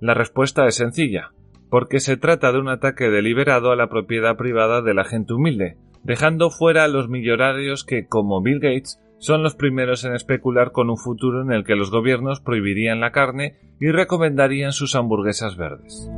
La 0.01 0.15
respuesta 0.15 0.67
es 0.67 0.75
sencilla, 0.75 1.33
porque 1.71 2.01
se 2.01 2.17
trata 2.17 2.53
de 2.53 2.59
un 2.59 2.69
ataque 2.69 3.11
deliberado 3.11 3.73
a 3.73 3.77
la 3.77 3.89
propiedad 3.89 4.37
privada 4.37 4.83
de 4.83 4.95
la 4.95 5.05
gente 5.05 5.33
humilde, 5.33 5.77
dejando 6.03 6.51
fuera 6.51 6.85
a 6.85 6.89
los 6.89 7.09
millonarios 7.09 7.85
que, 7.85 8.07
como 8.07 8.43
Bill 8.43 8.61
Gates, 8.61 9.01
son 9.25 9.43
los 9.43 9.55
primeros 9.55 10.05
en 10.05 10.15
especular 10.15 10.71
con 10.71 10.91
un 10.91 10.99
futuro 10.99 11.41
en 11.41 11.51
el 11.51 11.65
que 11.65 11.77
los 11.77 11.91
gobiernos 11.91 12.43
prohibirían 12.43 13.01
la 13.01 13.11
carne 13.11 13.57
y 13.81 13.91
recomendarían 13.91 14.73
sus 14.73 14.95
hamburguesas 14.95 15.57
verdes. 15.57 16.11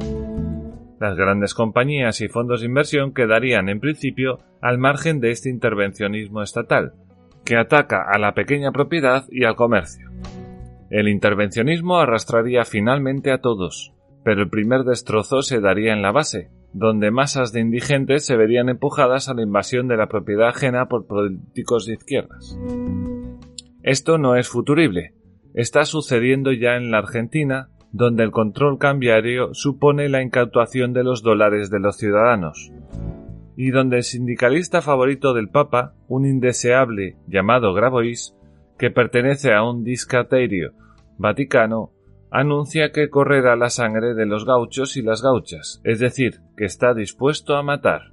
Las 0.98 1.16
grandes 1.16 1.54
compañías 1.54 2.20
y 2.20 2.26
fondos 2.26 2.62
de 2.62 2.66
inversión 2.66 3.14
quedarían 3.14 3.68
en 3.68 3.78
principio 3.78 4.40
al 4.60 4.78
margen 4.78 5.20
de 5.20 5.30
este 5.30 5.50
intervencionismo 5.50 6.42
estatal, 6.42 6.94
que 7.44 7.56
ataca 7.56 8.02
a 8.12 8.18
la 8.18 8.34
pequeña 8.34 8.72
propiedad 8.72 9.22
y 9.30 9.44
al 9.44 9.54
comercio. 9.54 10.10
El 10.90 11.06
intervencionismo 11.06 11.98
arrastraría 11.98 12.64
finalmente 12.64 13.30
a 13.30 13.38
todos, 13.38 13.92
pero 14.24 14.42
el 14.42 14.50
primer 14.50 14.82
destrozo 14.82 15.42
se 15.42 15.60
daría 15.60 15.92
en 15.92 16.02
la 16.02 16.10
base, 16.10 16.50
donde 16.78 17.10
masas 17.10 17.52
de 17.52 17.60
indigentes 17.60 18.26
se 18.26 18.36
verían 18.36 18.68
empujadas 18.68 19.30
a 19.30 19.34
la 19.34 19.42
invasión 19.42 19.88
de 19.88 19.96
la 19.96 20.08
propiedad 20.08 20.48
ajena 20.48 20.88
por 20.88 21.06
políticos 21.06 21.86
de 21.86 21.94
izquierdas. 21.94 22.58
Esto 23.82 24.18
no 24.18 24.36
es 24.36 24.48
futurible. 24.48 25.14
Está 25.54 25.86
sucediendo 25.86 26.52
ya 26.52 26.76
en 26.76 26.90
la 26.90 26.98
Argentina, 26.98 27.70
donde 27.92 28.24
el 28.24 28.30
control 28.30 28.78
cambiario 28.78 29.54
supone 29.54 30.10
la 30.10 30.20
incautación 30.20 30.92
de 30.92 31.02
los 31.02 31.22
dólares 31.22 31.70
de 31.70 31.80
los 31.80 31.96
ciudadanos, 31.96 32.70
y 33.56 33.70
donde 33.70 33.96
el 33.96 34.02
sindicalista 34.02 34.82
favorito 34.82 35.32
del 35.32 35.48
Papa, 35.48 35.94
un 36.08 36.26
indeseable 36.26 37.16
llamado 37.26 37.72
Grabois, 37.72 38.36
que 38.76 38.90
pertenece 38.90 39.54
a 39.54 39.64
un 39.64 39.82
discaterio 39.82 40.72
vaticano, 41.16 41.92
anuncia 42.30 42.92
que 42.92 43.08
correrá 43.08 43.56
la 43.56 43.70
sangre 43.70 44.14
de 44.14 44.26
los 44.26 44.44
gauchos 44.44 44.96
y 44.96 45.02
las 45.02 45.22
gauchas, 45.22 45.80
es 45.84 45.98
decir, 45.98 46.40
que 46.56 46.64
está 46.64 46.94
dispuesto 46.94 47.56
a 47.56 47.62
matar, 47.62 48.12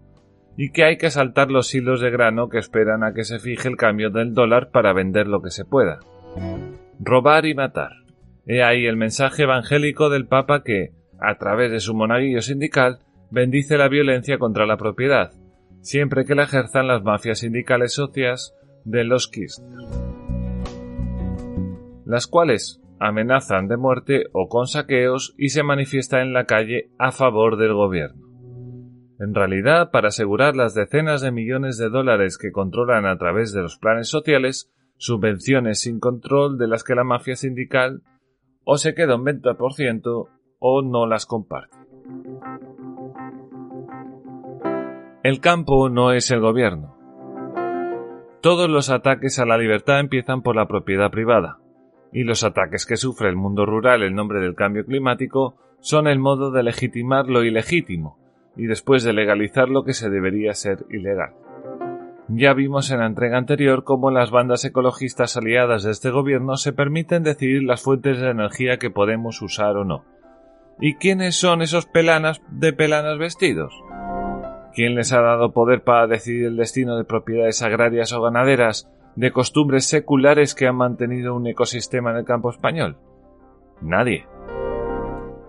y 0.57 0.71
que 0.71 0.83
hay 0.83 0.97
que 0.97 1.11
saltar 1.11 1.51
los 1.51 1.73
hilos 1.73 2.01
de 2.01 2.11
grano 2.11 2.49
que 2.49 2.59
esperan 2.59 3.03
a 3.03 3.13
que 3.13 3.23
se 3.23 3.39
fije 3.39 3.67
el 3.67 3.77
cambio 3.77 4.09
del 4.09 4.33
dólar 4.33 4.69
para 4.71 4.93
vender 4.93 5.27
lo 5.27 5.41
que 5.41 5.49
se 5.49 5.65
pueda. 5.65 5.99
Robar 6.99 7.45
y 7.45 7.55
matar. 7.55 7.91
He 8.45 8.61
ahí 8.61 8.85
el 8.85 8.97
mensaje 8.97 9.43
evangélico 9.43 10.09
del 10.09 10.27
Papa 10.27 10.63
que, 10.63 10.91
a 11.19 11.37
través 11.37 11.71
de 11.71 11.79
su 11.79 11.93
monaguillo 11.93 12.41
sindical, 12.41 12.99
bendice 13.31 13.77
la 13.77 13.87
violencia 13.87 14.37
contra 14.37 14.65
la 14.65 14.77
propiedad, 14.77 15.31
siempre 15.81 16.25
que 16.25 16.35
la 16.35 16.43
ejerzan 16.43 16.87
las 16.87 17.03
mafias 17.03 17.39
sindicales 17.39 17.93
socias 17.93 18.53
de 18.85 19.03
los 19.05 19.27
Kirchner, 19.27 19.79
las 22.05 22.27
cuales, 22.27 22.82
amenazan 23.07 23.67
de 23.67 23.77
muerte 23.77 24.25
o 24.31 24.47
con 24.47 24.67
saqueos 24.67 25.35
y 25.37 25.49
se 25.49 25.63
manifiesta 25.63 26.21
en 26.21 26.33
la 26.33 26.45
calle 26.45 26.91
a 26.97 27.11
favor 27.11 27.57
del 27.57 27.73
gobierno. 27.73 28.23
En 29.19 29.35
realidad, 29.35 29.91
para 29.91 30.07
asegurar 30.07 30.55
las 30.55 30.73
decenas 30.73 31.21
de 31.21 31.31
millones 31.31 31.77
de 31.77 31.89
dólares 31.89 32.37
que 32.37 32.51
controlan 32.51 33.05
a 33.05 33.17
través 33.17 33.53
de 33.53 33.61
los 33.61 33.77
planes 33.77 34.09
sociales, 34.09 34.71
subvenciones 34.97 35.81
sin 35.81 35.99
control 35.99 36.57
de 36.57 36.67
las 36.67 36.83
que 36.83 36.95
la 36.95 37.03
mafia 37.03 37.35
sindical 37.35 38.01
o 38.63 38.77
se 38.77 38.95
queda 38.95 39.15
un 39.15 39.25
20% 39.25 40.29
o 40.59 40.81
no 40.81 41.05
las 41.05 41.25
comparte. 41.25 41.77
El 45.23 45.39
campo 45.39 45.89
no 45.89 46.11
es 46.11 46.31
el 46.31 46.39
gobierno. 46.39 46.97
Todos 48.41 48.69
los 48.69 48.89
ataques 48.89 49.39
a 49.39 49.45
la 49.45 49.57
libertad 49.57 49.99
empiezan 49.99 50.41
por 50.41 50.55
la 50.55 50.67
propiedad 50.67 51.11
privada, 51.11 51.59
y 52.13 52.23
los 52.23 52.43
ataques 52.43 52.85
que 52.85 52.97
sufre 52.97 53.29
el 53.29 53.35
mundo 53.35 53.65
rural 53.65 54.03
en 54.03 54.15
nombre 54.15 54.39
del 54.39 54.55
cambio 54.55 54.85
climático 54.85 55.55
son 55.79 56.07
el 56.07 56.19
modo 56.19 56.51
de 56.51 56.63
legitimar 56.63 57.27
lo 57.27 57.43
ilegítimo 57.43 58.17
y 58.55 58.67
después 58.67 59.03
de 59.03 59.13
legalizar 59.13 59.67
lo 59.67 59.83
que 59.83 59.93
se 59.93 60.09
debería 60.09 60.53
ser 60.53 60.85
ilegal. 60.89 61.33
Ya 62.29 62.53
vimos 62.53 62.89
en 62.91 62.99
la 62.99 63.07
entrega 63.07 63.37
anterior 63.37 63.83
cómo 63.83 64.09
las 64.09 64.31
bandas 64.31 64.63
ecologistas 64.63 65.35
aliadas 65.35 65.83
de 65.83 65.91
este 65.91 66.09
gobierno 66.09 66.55
se 66.55 66.71
permiten 66.71 67.23
decidir 67.23 67.63
las 67.63 67.81
fuentes 67.81 68.19
de 68.19 68.29
energía 68.29 68.77
que 68.77 68.89
podemos 68.89 69.41
usar 69.41 69.75
o 69.75 69.83
no. 69.83 70.05
¿Y 70.79 70.95
quiénes 70.95 71.35
son 71.35 71.61
esos 71.61 71.85
pelanas 71.85 72.41
de 72.49 72.73
pelanas 72.73 73.17
vestidos? 73.17 73.73
¿Quién 74.73 74.95
les 74.95 75.11
ha 75.13 75.21
dado 75.21 75.51
poder 75.51 75.83
para 75.83 76.07
decidir 76.07 76.45
el 76.45 76.57
destino 76.57 76.95
de 76.95 77.03
propiedades 77.03 77.61
agrarias 77.61 78.13
o 78.13 78.21
ganaderas, 78.21 78.89
de 79.15 79.31
costumbres 79.31 79.85
seculares 79.85 80.55
que 80.55 80.67
han 80.67 80.75
mantenido 80.75 81.35
un 81.35 81.47
ecosistema 81.47 82.11
en 82.11 82.17
el 82.17 82.25
campo 82.25 82.49
español? 82.49 82.97
Nadie. 83.81 84.25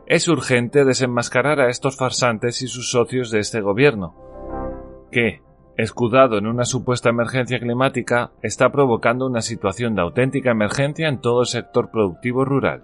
Es 0.06 0.28
urgente 0.28 0.84
desenmascarar 0.84 1.60
a 1.60 1.70
estos 1.70 1.96
farsantes 1.96 2.60
y 2.62 2.68
sus 2.68 2.90
socios 2.90 3.30
de 3.30 3.38
este 3.38 3.60
gobierno, 3.60 4.14
que, 5.10 5.40
escudado 5.76 6.36
en 6.36 6.46
una 6.46 6.64
supuesta 6.64 7.08
emergencia 7.08 7.58
climática, 7.58 8.32
está 8.42 8.70
provocando 8.70 9.26
una 9.26 9.40
situación 9.40 9.94
de 9.94 10.02
auténtica 10.02 10.50
emergencia 10.50 11.08
en 11.08 11.20
todo 11.20 11.40
el 11.40 11.46
sector 11.46 11.90
productivo 11.90 12.44
rural. 12.44 12.82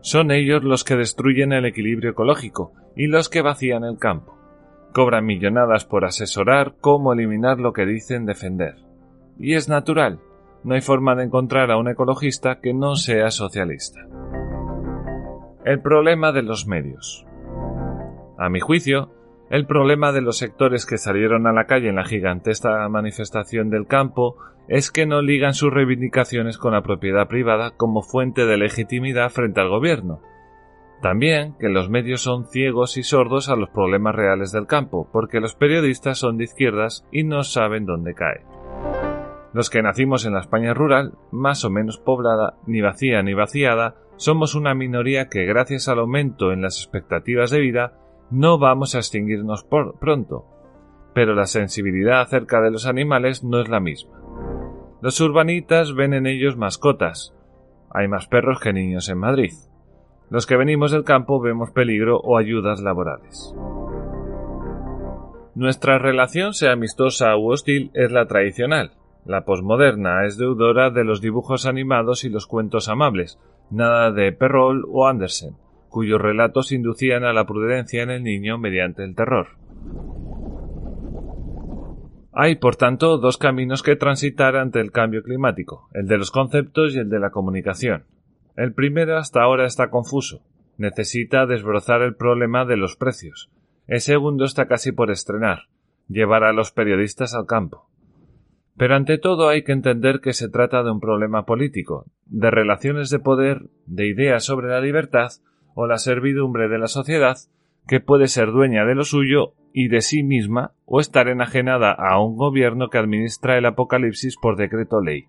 Son 0.00 0.30
ellos 0.30 0.62
los 0.62 0.84
que 0.84 0.96
destruyen 0.96 1.52
el 1.52 1.64
equilibrio 1.64 2.10
ecológico 2.10 2.72
y 2.96 3.06
los 3.06 3.28
que 3.28 3.42
vacían 3.42 3.84
el 3.84 3.98
campo. 3.98 4.36
Cobran 4.92 5.24
millonadas 5.24 5.84
por 5.84 6.04
asesorar 6.04 6.74
cómo 6.80 7.12
eliminar 7.12 7.58
lo 7.58 7.72
que 7.72 7.86
dicen 7.86 8.26
defender. 8.26 8.76
Y 9.38 9.54
es 9.54 9.68
natural, 9.68 10.20
no 10.64 10.74
hay 10.74 10.80
forma 10.80 11.14
de 11.14 11.24
encontrar 11.24 11.70
a 11.70 11.76
un 11.76 11.88
ecologista 11.88 12.60
que 12.60 12.74
no 12.74 12.96
sea 12.96 13.30
socialista. 13.30 14.00
El 15.64 15.80
problema 15.80 16.32
de 16.32 16.42
los 16.42 16.66
medios. 16.66 17.26
A 18.38 18.48
mi 18.48 18.60
juicio, 18.60 19.10
el 19.50 19.66
problema 19.66 20.12
de 20.12 20.22
los 20.22 20.38
sectores 20.38 20.86
que 20.86 20.98
salieron 20.98 21.46
a 21.46 21.52
la 21.52 21.66
calle 21.66 21.88
en 21.88 21.96
la 21.96 22.04
gigantesca 22.04 22.88
manifestación 22.88 23.70
del 23.70 23.86
campo 23.86 24.36
es 24.68 24.90
que 24.90 25.06
no 25.06 25.22
ligan 25.22 25.54
sus 25.54 25.72
reivindicaciones 25.72 26.58
con 26.58 26.72
la 26.72 26.82
propiedad 26.82 27.28
privada 27.28 27.72
como 27.76 28.02
fuente 28.02 28.46
de 28.46 28.56
legitimidad 28.56 29.30
frente 29.30 29.60
al 29.60 29.68
gobierno, 29.68 30.20
también 31.02 31.56
que 31.58 31.68
los 31.68 31.90
medios 31.90 32.22
son 32.22 32.46
ciegos 32.46 32.96
y 32.96 33.02
sordos 33.02 33.48
a 33.48 33.56
los 33.56 33.68
problemas 33.70 34.14
reales 34.14 34.52
del 34.52 34.68
campo, 34.68 35.08
porque 35.12 35.40
los 35.40 35.56
periodistas 35.56 36.18
son 36.18 36.38
de 36.38 36.44
izquierdas 36.44 37.04
y 37.10 37.24
no 37.24 37.42
saben 37.42 37.84
dónde 37.86 38.14
cae. 38.14 38.44
Los 39.52 39.68
que 39.68 39.82
nacimos 39.82 40.24
en 40.24 40.32
la 40.32 40.40
España 40.40 40.72
rural, 40.72 41.12
más 41.30 41.64
o 41.64 41.70
menos 41.70 41.98
poblada, 41.98 42.54
ni 42.66 42.80
vacía 42.80 43.22
ni 43.22 43.34
vaciada, 43.34 43.96
somos 44.16 44.54
una 44.54 44.74
minoría 44.74 45.28
que 45.28 45.44
gracias 45.44 45.88
al 45.88 45.98
aumento 45.98 46.52
en 46.52 46.62
las 46.62 46.78
expectativas 46.78 47.50
de 47.50 47.60
vida 47.60 47.98
no 48.30 48.58
vamos 48.58 48.94
a 48.94 48.98
extinguirnos 48.98 49.62
por 49.62 49.98
pronto. 49.98 50.46
Pero 51.14 51.34
la 51.34 51.46
sensibilidad 51.46 52.22
acerca 52.22 52.62
de 52.62 52.70
los 52.70 52.86
animales 52.86 53.44
no 53.44 53.60
es 53.60 53.68
la 53.68 53.80
misma. 53.80 54.18
Los 55.02 55.20
urbanitas 55.20 55.94
ven 55.94 56.14
en 56.14 56.26
ellos 56.26 56.56
mascotas. 56.56 57.34
Hay 57.90 58.08
más 58.08 58.28
perros 58.28 58.58
que 58.58 58.72
niños 58.72 59.10
en 59.10 59.18
Madrid. 59.18 59.52
Los 60.30 60.46
que 60.46 60.56
venimos 60.56 60.92
del 60.92 61.04
campo 61.04 61.40
vemos 61.40 61.72
peligro 61.72 62.18
o 62.18 62.38
ayudas 62.38 62.80
laborales. 62.80 63.54
Nuestra 65.54 65.98
relación, 65.98 66.54
sea 66.54 66.72
amistosa 66.72 67.36
u 67.36 67.52
hostil, 67.52 67.90
es 67.92 68.10
la 68.10 68.26
tradicional. 68.26 68.92
La 69.24 69.44
posmoderna 69.44 70.26
es 70.26 70.36
deudora 70.36 70.90
de 70.90 71.04
los 71.04 71.20
dibujos 71.20 71.66
animados 71.66 72.24
y 72.24 72.28
los 72.28 72.46
cuentos 72.46 72.88
amables, 72.88 73.38
nada 73.70 74.10
de 74.10 74.32
Perrol 74.32 74.84
o 74.90 75.06
Andersen, 75.06 75.56
cuyos 75.88 76.20
relatos 76.20 76.72
inducían 76.72 77.24
a 77.24 77.32
la 77.32 77.46
prudencia 77.46 78.02
en 78.02 78.10
el 78.10 78.24
niño 78.24 78.58
mediante 78.58 79.04
el 79.04 79.14
terror. 79.14 79.48
Hay, 82.32 82.56
por 82.56 82.76
tanto, 82.76 83.18
dos 83.18 83.36
caminos 83.36 83.82
que 83.82 83.94
transitar 83.94 84.56
ante 84.56 84.80
el 84.80 84.90
cambio 84.90 85.22
climático, 85.22 85.88
el 85.92 86.06
de 86.06 86.16
los 86.16 86.30
conceptos 86.30 86.94
y 86.94 86.98
el 86.98 87.10
de 87.10 87.20
la 87.20 87.30
comunicación. 87.30 88.04
El 88.56 88.72
primero 88.72 89.18
hasta 89.18 89.42
ahora 89.42 89.66
está 89.66 89.90
confuso. 89.90 90.42
Necesita 90.78 91.46
desbrozar 91.46 92.00
el 92.00 92.16
problema 92.16 92.64
de 92.64 92.78
los 92.78 92.96
precios. 92.96 93.50
El 93.86 94.00
segundo 94.00 94.46
está 94.46 94.66
casi 94.66 94.92
por 94.92 95.10
estrenar, 95.10 95.64
llevar 96.08 96.44
a 96.44 96.54
los 96.54 96.72
periodistas 96.72 97.34
al 97.34 97.46
campo. 97.46 97.91
Pero 98.76 98.94
ante 98.96 99.18
todo 99.18 99.48
hay 99.48 99.64
que 99.64 99.72
entender 99.72 100.20
que 100.20 100.32
se 100.32 100.48
trata 100.48 100.82
de 100.82 100.90
un 100.90 101.00
problema 101.00 101.44
político, 101.44 102.06
de 102.26 102.50
relaciones 102.50 103.10
de 103.10 103.18
poder, 103.18 103.70
de 103.86 104.08
ideas 104.08 104.44
sobre 104.44 104.68
la 104.68 104.80
libertad 104.80 105.28
o 105.74 105.86
la 105.86 105.98
servidumbre 105.98 106.68
de 106.68 106.78
la 106.78 106.86
sociedad, 106.86 107.36
que 107.86 108.00
puede 108.00 108.28
ser 108.28 108.50
dueña 108.52 108.84
de 108.84 108.94
lo 108.94 109.04
suyo 109.04 109.54
y 109.72 109.88
de 109.88 110.00
sí 110.00 110.22
misma 110.22 110.72
o 110.84 111.00
estar 111.00 111.28
enajenada 111.28 111.92
a 111.92 112.22
un 112.22 112.36
gobierno 112.36 112.88
que 112.88 112.98
administra 112.98 113.58
el 113.58 113.66
apocalipsis 113.66 114.36
por 114.40 114.56
decreto 114.56 115.00
ley. 115.00 115.26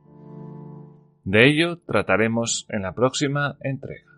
De 1.23 1.47
ello 1.47 1.79
trataremos 1.79 2.65
en 2.69 2.81
la 2.83 2.93
próxima 2.93 3.57
entrega. 3.61 4.11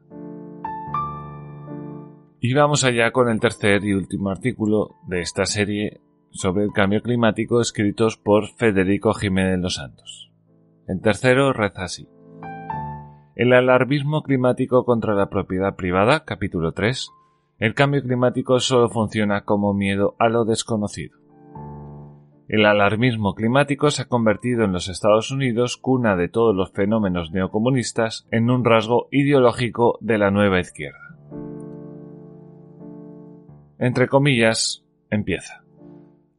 Y 2.40 2.54
vamos 2.54 2.84
allá 2.84 3.12
con 3.12 3.30
el 3.30 3.40
tercer 3.40 3.84
y 3.84 3.94
último 3.94 4.30
artículo 4.30 4.96
de 5.08 5.22
esta 5.22 5.46
serie 5.46 6.02
sobre 6.36 6.66
el 6.66 6.74
cambio 6.74 7.02
climático 7.02 7.62
escritos 7.62 8.18
por 8.18 8.48
Federico 8.58 9.14
Jiménez 9.14 9.58
Los 9.60 9.76
Santos. 9.76 10.32
El 10.86 11.02
tercero 11.02 11.54
reza 11.54 11.86
así. 11.86 12.10
El 13.36 13.54
alarmismo 13.54 14.22
climático 14.22 14.84
contra 14.84 15.16
la 15.16 15.30
propiedad 15.30 15.76
privada, 15.76 16.26
capítulo 16.26 16.74
3. 16.74 17.10
El 17.60 17.74
cambio 17.74 18.02
climático 18.04 18.60
solo 18.60 18.90
funciona 18.90 19.46
como 19.46 19.74
miedo 19.74 20.16
a 20.20 20.28
lo 20.28 20.44
desconocido. 20.44 21.18
El 22.50 22.66
alarmismo 22.66 23.34
climático 23.34 23.90
se 23.90 24.04
ha 24.04 24.08
convertido 24.08 24.66
en 24.66 24.74
los 24.74 24.90
Estados 24.90 25.32
Unidos, 25.32 25.78
cuna 25.78 26.18
de 26.18 26.28
todos 26.28 26.54
los 26.54 26.72
fenómenos 26.74 27.32
neocomunistas, 27.32 28.28
en 28.30 28.50
un 28.50 28.66
rasgo 28.66 29.08
ideológico 29.10 29.98
de 30.02 30.18
la 30.18 30.32
nueva 30.32 30.60
izquierda. 30.60 31.18
Entre 33.80 34.08
comillas, 34.08 34.86
empieza. 35.10 35.65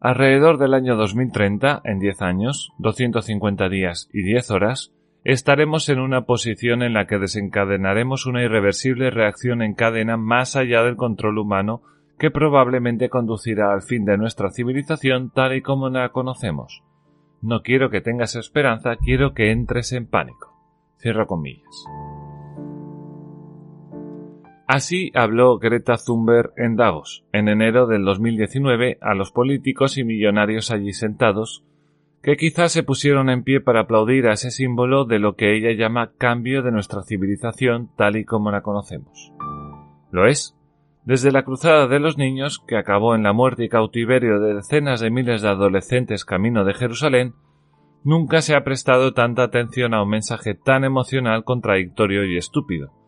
Alrededor 0.06 0.58
del 0.58 0.72
año 0.74 0.94
2030, 0.94 1.80
en 1.82 1.98
10 1.98 2.22
años, 2.22 2.72
250 2.78 3.68
días 3.68 4.08
y 4.12 4.22
10 4.22 4.52
horas, 4.52 4.94
estaremos 5.24 5.88
en 5.88 5.98
una 5.98 6.26
posición 6.26 6.84
en 6.84 6.92
la 6.92 7.08
que 7.08 7.18
desencadenaremos 7.18 8.24
una 8.26 8.44
irreversible 8.44 9.10
reacción 9.10 9.62
en 9.62 9.74
cadena 9.74 10.16
más 10.16 10.54
allá 10.54 10.84
del 10.84 10.94
control 10.94 11.38
humano 11.38 11.82
que 12.20 12.30
probablemente 12.30 13.08
conducirá 13.08 13.72
al 13.72 13.82
fin 13.82 14.04
de 14.04 14.16
nuestra 14.16 14.52
civilización 14.52 15.32
tal 15.32 15.56
y 15.56 15.60
como 15.60 15.88
la 15.88 16.10
conocemos. 16.10 16.84
No 17.42 17.62
quiero 17.62 17.90
que 17.90 18.00
tengas 18.00 18.36
esperanza, 18.36 18.94
quiero 18.94 19.34
que 19.34 19.50
entres 19.50 19.90
en 19.90 20.06
pánico. 20.06 20.54
Cierro 21.00 21.26
comillas. 21.26 21.84
Así 24.66 25.12
habló 25.14 25.58
Greta 25.58 25.96
Thunberg 25.96 26.52
en 26.56 26.74
Davos, 26.74 27.24
en 27.32 27.48
enero 27.48 27.86
del 27.86 28.04
2019, 28.04 28.98
a 29.00 29.14
los 29.14 29.30
políticos 29.30 29.96
y 29.96 30.02
millonarios 30.02 30.72
allí 30.72 30.92
sentados, 30.92 31.64
que 32.20 32.36
quizás 32.36 32.72
se 32.72 32.82
pusieron 32.82 33.30
en 33.30 33.44
pie 33.44 33.60
para 33.60 33.82
aplaudir 33.82 34.26
a 34.26 34.32
ese 34.32 34.50
símbolo 34.50 35.04
de 35.04 35.20
lo 35.20 35.36
que 35.36 35.56
ella 35.56 35.70
llama 35.70 36.10
cambio 36.18 36.62
de 36.62 36.72
nuestra 36.72 37.04
civilización 37.04 37.90
tal 37.96 38.16
y 38.16 38.24
como 38.24 38.50
la 38.50 38.62
conocemos. 38.62 39.32
Lo 40.10 40.26
es, 40.26 40.56
desde 41.04 41.30
la 41.30 41.44
Cruzada 41.44 41.86
de 41.86 42.00
los 42.00 42.18
Niños, 42.18 42.60
que 42.66 42.76
acabó 42.76 43.14
en 43.14 43.22
la 43.22 43.32
muerte 43.32 43.64
y 43.64 43.68
cautiverio 43.68 44.40
de 44.40 44.54
decenas 44.54 44.98
de 44.98 45.12
miles 45.12 45.42
de 45.42 45.48
adolescentes 45.48 46.24
camino 46.24 46.64
de 46.64 46.74
Jerusalén, 46.74 47.34
nunca 48.02 48.40
se 48.40 48.56
ha 48.56 48.64
prestado 48.64 49.14
tanta 49.14 49.44
atención 49.44 49.94
a 49.94 50.02
un 50.02 50.08
mensaje 50.08 50.54
tan 50.54 50.82
emocional, 50.82 51.44
contradictorio 51.44 52.24
y 52.24 52.36
estúpido. 52.36 53.05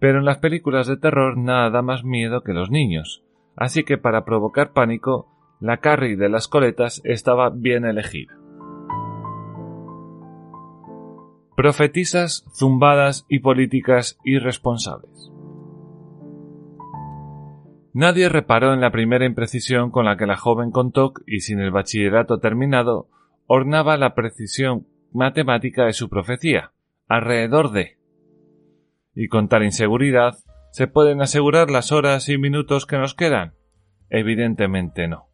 Pero 0.00 0.18
en 0.18 0.24
las 0.24 0.38
películas 0.38 0.86
de 0.86 0.96
terror 0.96 1.36
nada 1.36 1.70
da 1.70 1.82
más 1.82 2.02
miedo 2.02 2.42
que 2.42 2.54
los 2.54 2.70
niños, 2.70 3.22
así 3.54 3.84
que 3.84 3.98
para 3.98 4.24
provocar 4.24 4.72
pánico, 4.72 5.28
la 5.60 5.76
Carrie 5.76 6.16
de 6.16 6.30
las 6.30 6.48
coletas 6.48 7.02
estaba 7.04 7.50
bien 7.50 7.84
elegida. 7.84 8.34
Profetisas, 11.54 12.46
zumbadas 12.54 13.26
y 13.28 13.40
políticas 13.40 14.18
irresponsables. 14.24 15.30
Nadie 17.92 18.30
reparó 18.30 18.72
en 18.72 18.80
la 18.80 18.90
primera 18.90 19.26
imprecisión 19.26 19.90
con 19.90 20.06
la 20.06 20.16
que 20.16 20.24
la 20.24 20.36
joven 20.36 20.70
con 20.70 20.92
TOC 20.92 21.20
y 21.26 21.40
sin 21.40 21.60
el 21.60 21.72
bachillerato 21.72 22.38
terminado 22.38 23.08
ornaba 23.46 23.98
la 23.98 24.14
precisión 24.14 24.86
matemática 25.12 25.84
de 25.84 25.92
su 25.92 26.08
profecía, 26.08 26.72
alrededor 27.08 27.72
de. 27.72 27.99
Y 29.20 29.28
con 29.28 29.48
tal 29.48 29.64
inseguridad, 29.64 30.32
¿se 30.72 30.86
pueden 30.86 31.20
asegurar 31.20 31.70
las 31.70 31.92
horas 31.92 32.30
y 32.30 32.38
minutos 32.38 32.86
que 32.86 32.96
nos 32.96 33.14
quedan? 33.14 33.52
Evidentemente 34.08 35.08
no. 35.08 35.26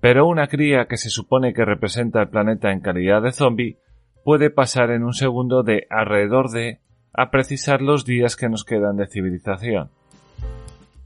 Pero 0.00 0.26
una 0.26 0.48
cría 0.48 0.86
que 0.86 0.96
se 0.96 1.08
supone 1.08 1.54
que 1.54 1.64
representa 1.64 2.20
el 2.20 2.30
planeta 2.30 2.72
en 2.72 2.80
calidad 2.80 3.22
de 3.22 3.30
zombie 3.30 3.78
puede 4.24 4.50
pasar 4.50 4.90
en 4.90 5.04
un 5.04 5.12
segundo 5.12 5.62
de 5.62 5.86
alrededor 5.88 6.50
de 6.50 6.80
a 7.12 7.30
precisar 7.30 7.80
los 7.80 8.04
días 8.04 8.34
que 8.34 8.48
nos 8.48 8.64
quedan 8.64 8.96
de 8.96 9.06
civilización 9.06 9.90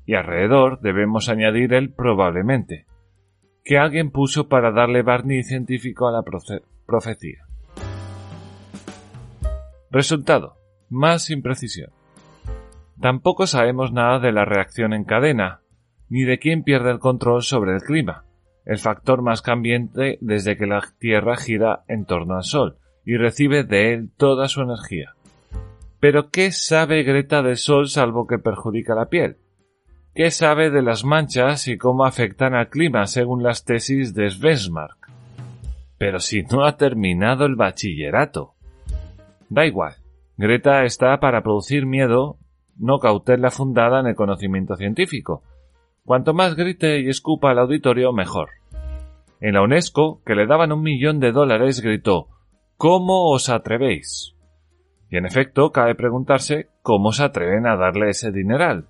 y 0.07 0.15
alrededor 0.15 0.81
debemos 0.81 1.29
añadir 1.29 1.75
el 1.75 1.93
probablemente, 1.93 2.87
que 3.63 3.77
alguien 3.77 4.11
puso 4.11 4.49
para 4.49 4.73
darle 4.73 5.03
barniz 5.03 5.49
científico 5.49 6.09
a 6.09 6.13
la 6.13 6.23
profecía. 6.87 7.45
Resultado, 9.91 10.60
más 10.91 11.31
imprecisión. 11.31 11.91
Tampoco 13.01 13.47
sabemos 13.47 13.93
nada 13.93 14.19
de 14.19 14.33
la 14.33 14.45
reacción 14.45 14.93
en 14.93 15.05
cadena, 15.05 15.63
ni 16.11 16.25
de 16.25 16.39
quién 16.39 16.65
pierde 16.65 16.91
el 16.91 16.99
control 16.99 17.43
sobre 17.43 17.75
el 17.75 17.81
clima. 17.83 18.25
el 18.67 18.79
factor 18.79 19.23
más 19.23 19.43
cambiante 19.43 20.19
desde 20.21 20.57
que 20.57 20.67
la 20.67 20.83
Tierra 20.99 21.37
gira 21.37 21.83
en 21.89 22.05
torno 22.05 22.37
al 22.37 22.45
Sol 22.45 22.77
y 23.05 23.17
recibe 23.17 23.65
de 23.65 23.95
él 23.95 24.11
toda 24.17 24.49
su 24.49 24.61
energía. 24.61 25.15
Pero 25.99 26.31
¿qué 26.31 26.53
sabe 26.53 27.03
Greta 27.03 27.43
del 27.43 27.57
Sol 27.57 27.89
salvo 27.89 28.27
que 28.27 28.39
perjudica 28.39 28.95
la 28.95 29.09
piel? 29.09 29.39
¿Qué 30.15 30.31
sabe 30.31 30.71
de 30.71 30.83
las 30.83 31.05
manchas 31.05 31.69
y 31.69 31.79
cómo 31.79 32.05
afectan 32.05 32.55
al 32.55 32.69
clima 32.69 33.07
según 33.07 33.43
las 33.43 33.65
tesis 33.65 34.15
de 34.15 34.31
Svensmark? 34.31 35.11
Pero 35.99 36.19
si 36.21 36.43
no 36.43 36.65
ha 36.65 36.77
terminado 36.77 37.47
el 37.47 37.57
bachillerato. 37.57 38.55
Da 39.49 39.67
igual. 39.67 39.95
Greta 40.43 40.85
está 40.85 41.21
para 41.21 41.43
producir 41.43 41.85
miedo, 41.85 42.39
no 42.79 42.99
cautela 42.99 43.51
fundada 43.51 44.01
en 44.01 44.07
el 44.07 44.15
conocimiento 44.15 44.75
científico. 44.75 45.43
Cuanto 46.03 46.33
más 46.33 46.57
grite 46.57 47.01
y 47.01 47.11
escupa 47.11 47.51
al 47.51 47.59
auditorio, 47.59 48.15
mejor. 48.15 48.49
En 49.43 49.53
la 49.53 49.63
UNESCO, 49.63 50.23
que 50.25 50.35
le 50.35 50.47
daban 50.47 50.73
un 50.73 50.81
millón 50.81 51.21
de 51.21 51.33
dólares, 51.33 51.83
gritó 51.83 52.29
¿Cómo 52.79 53.29
os 53.29 53.51
atrevéis? 53.51 54.35
Y 55.11 55.19
en 55.19 55.27
efecto, 55.27 55.73
cabe 55.73 55.95
preguntarse 55.95 56.71
cómo 56.81 57.13
se 57.13 57.25
atreven 57.25 57.67
a 57.67 57.77
darle 57.77 58.09
ese 58.09 58.33
dineral. 58.33 58.89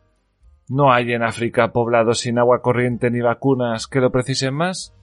¿No 0.69 0.93
hay 0.93 1.15
en 1.15 1.25
África 1.25 1.73
poblados 1.73 2.21
sin 2.21 2.39
agua 2.39 2.63
corriente 2.63 3.11
ni 3.11 3.23
vacunas 3.23 3.89
que 3.89 3.99
lo 3.99 4.13
precisen 4.13 4.55
más? 4.55 4.95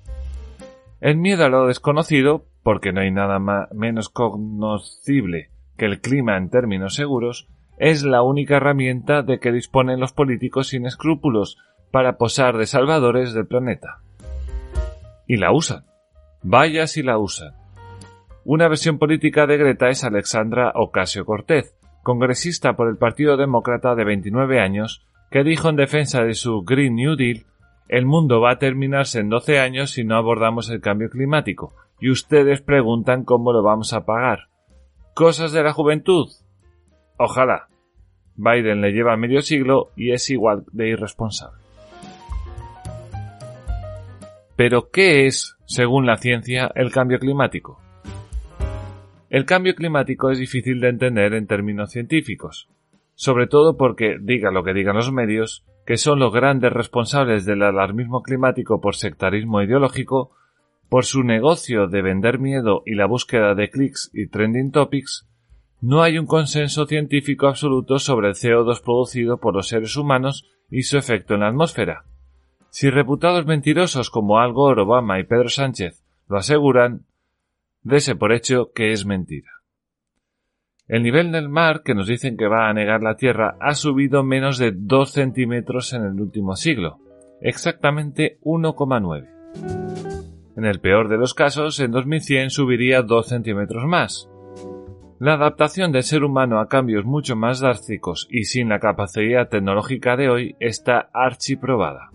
El 1.01 1.17
miedo 1.17 1.43
a 1.43 1.49
lo 1.49 1.67
desconocido, 1.67 2.45
porque 2.63 2.93
no 2.93 3.01
hay 3.01 3.11
nada 3.11 3.37
menos 3.73 4.07
conocible 4.07 5.49
que 5.77 5.85
el 5.85 6.01
clima 6.01 6.37
en 6.37 6.49
términos 6.49 6.95
seguros, 6.95 7.47
es 7.77 8.03
la 8.03 8.23
única 8.23 8.57
herramienta 8.57 9.21
de 9.21 9.39
que 9.39 9.51
disponen 9.51 9.99
los 9.99 10.13
políticos 10.13 10.69
sin 10.69 10.85
escrúpulos 10.85 11.57
para 11.91 12.17
posar 12.17 12.57
de 12.57 12.65
salvadores 12.65 13.33
del 13.33 13.47
planeta. 13.47 14.01
Y 15.27 15.37
la 15.37 15.51
usan. 15.51 15.85
Vaya 16.41 16.87
si 16.87 17.03
la 17.03 17.17
usan. 17.17 17.53
Una 18.43 18.67
versión 18.67 18.97
política 18.97 19.45
de 19.45 19.57
Greta 19.57 19.89
es 19.89 20.03
Alexandra 20.03 20.71
Ocasio 20.75 21.25
Cortez, 21.25 21.75
congresista 22.03 22.75
por 22.75 22.87
el 22.87 22.97
Partido 22.97 23.37
Demócrata 23.37 23.93
de 23.95 24.05
29 24.05 24.59
años, 24.59 25.05
que 25.29 25.43
dijo 25.43 25.69
en 25.69 25.75
defensa 25.75 26.23
de 26.23 26.33
su 26.33 26.63
Green 26.63 26.95
New 26.95 27.15
Deal 27.15 27.45
el 27.89 28.05
mundo 28.05 28.41
va 28.41 28.51
a 28.51 28.59
terminarse 28.59 29.19
en 29.19 29.29
12 29.29 29.59
años 29.59 29.91
si 29.91 30.03
no 30.03 30.17
abordamos 30.17 30.69
el 30.69 30.81
cambio 30.81 31.09
climático, 31.09 31.73
y 31.99 32.09
ustedes 32.09 32.61
preguntan 32.61 33.23
cómo 33.23 33.53
lo 33.53 33.63
vamos 33.63 33.93
a 33.93 34.05
pagar. 34.05 34.49
¿Cosas 35.17 35.51
de 35.51 35.63
la 35.63 35.73
juventud? 35.73 36.27
Ojalá. 37.17 37.69
Biden 38.35 38.81
le 38.81 38.91
lleva 38.91 39.17
medio 39.17 39.41
siglo 39.41 39.89
y 39.95 40.11
es 40.11 40.29
igual 40.29 40.63
de 40.71 40.89
irresponsable. 40.89 41.57
Pero, 44.55 44.91
¿qué 44.91 45.25
es, 45.25 45.57
según 45.65 46.05
la 46.05 46.17
ciencia, 46.17 46.71
el 46.75 46.91
cambio 46.91 47.17
climático? 47.17 47.81
El 49.31 49.45
cambio 49.45 49.73
climático 49.73 50.29
es 50.29 50.37
difícil 50.37 50.79
de 50.81 50.89
entender 50.89 51.33
en 51.33 51.47
términos 51.47 51.89
científicos, 51.89 52.69
sobre 53.15 53.47
todo 53.47 53.75
porque, 53.75 54.17
diga 54.21 54.51
lo 54.51 54.63
que 54.63 54.75
digan 54.75 54.97
los 54.97 55.11
medios, 55.11 55.65
que 55.87 55.97
son 55.97 56.19
los 56.19 56.31
grandes 56.31 56.71
responsables 56.71 57.43
del 57.43 57.63
alarmismo 57.63 58.21
climático 58.21 58.79
por 58.79 58.95
sectarismo 58.95 59.63
ideológico, 59.63 60.36
por 60.89 61.05
su 61.05 61.23
negocio 61.23 61.87
de 61.87 62.01
vender 62.01 62.39
miedo 62.39 62.83
y 62.85 62.95
la 62.95 63.05
búsqueda 63.05 63.55
de 63.55 63.69
clics 63.69 64.09
y 64.13 64.27
trending 64.27 64.71
topics, 64.71 65.27
no 65.81 66.01
hay 66.01 66.17
un 66.17 66.25
consenso 66.25 66.85
científico 66.85 67.47
absoluto 67.47 67.99
sobre 67.99 68.29
el 68.29 68.33
CO2 68.33 68.81
producido 68.81 69.37
por 69.37 69.53
los 69.53 69.67
seres 69.67 69.95
humanos 69.95 70.49
y 70.69 70.83
su 70.83 70.97
efecto 70.97 71.35
en 71.35 71.41
la 71.41 71.49
atmósfera. 71.49 72.03
Si 72.69 72.89
reputados 72.89 73.45
mentirosos 73.45 74.09
como 74.09 74.39
Al 74.39 74.53
Gore, 74.53 74.81
Obama 74.81 75.19
y 75.19 75.23
Pedro 75.23 75.49
Sánchez 75.49 76.03
lo 76.27 76.37
aseguran, 76.37 77.05
dese 77.83 78.15
por 78.15 78.33
hecho 78.33 78.71
que 78.73 78.91
es 78.91 79.05
mentira. 79.05 79.51
El 80.87 81.03
nivel 81.03 81.31
del 81.31 81.49
mar, 81.49 81.83
que 81.83 81.93
nos 81.93 82.07
dicen 82.07 82.37
que 82.37 82.47
va 82.47 82.69
a 82.69 82.73
negar 82.73 83.03
la 83.03 83.15
Tierra, 83.15 83.57
ha 83.59 83.75
subido 83.75 84.23
menos 84.23 84.57
de 84.57 84.71
2 84.73 85.11
centímetros 85.11 85.93
en 85.93 86.03
el 86.03 86.19
último 86.19 86.55
siglo, 86.55 86.99
exactamente 87.41 88.39
1,9. 88.43 89.86
En 90.57 90.65
el 90.65 90.79
peor 90.79 91.07
de 91.07 91.17
los 91.17 91.35
casos, 91.35 91.79
en 91.79 91.91
2100 91.91 92.49
subiría 92.49 93.03
2 93.03 93.27
centímetros 93.27 93.85
más. 93.85 94.27
La 95.19 95.33
adaptación 95.33 95.91
del 95.91 96.01
ser 96.01 96.23
humano 96.23 96.59
a 96.59 96.67
cambios 96.67 97.05
mucho 97.05 97.35
más 97.35 97.59
drásticos 97.59 98.27
y 98.31 98.45
sin 98.45 98.69
la 98.69 98.79
capacidad 98.79 99.49
tecnológica 99.49 100.17
de 100.17 100.29
hoy 100.29 100.55
está 100.59 101.11
archiprobada. 101.13 102.09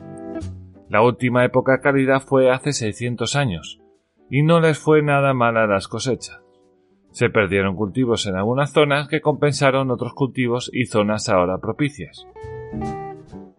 La 0.89 1.03
última 1.03 1.45
época 1.45 1.81
cálida 1.81 2.19
fue 2.19 2.51
hace 2.51 2.73
600 2.73 3.37
años, 3.37 3.81
y 4.29 4.43
no 4.43 4.61
les 4.61 4.77
fue 4.77 5.03
nada 5.03 5.35
mal 5.35 5.57
a 5.57 5.69
las 5.69 5.87
cosechas. 5.87 6.43
Se 7.13 7.31
perdieron 7.31 7.77
cultivos 7.77 8.27
en 8.27 8.35
algunas 8.35 8.73
zonas 8.73 9.07
que 9.07 9.21
compensaron 9.21 9.91
otros 9.93 10.15
cultivos 10.15 10.69
y 10.73 10.87
zonas 10.87 11.29
ahora 11.29 11.59
propicias. 11.59 12.27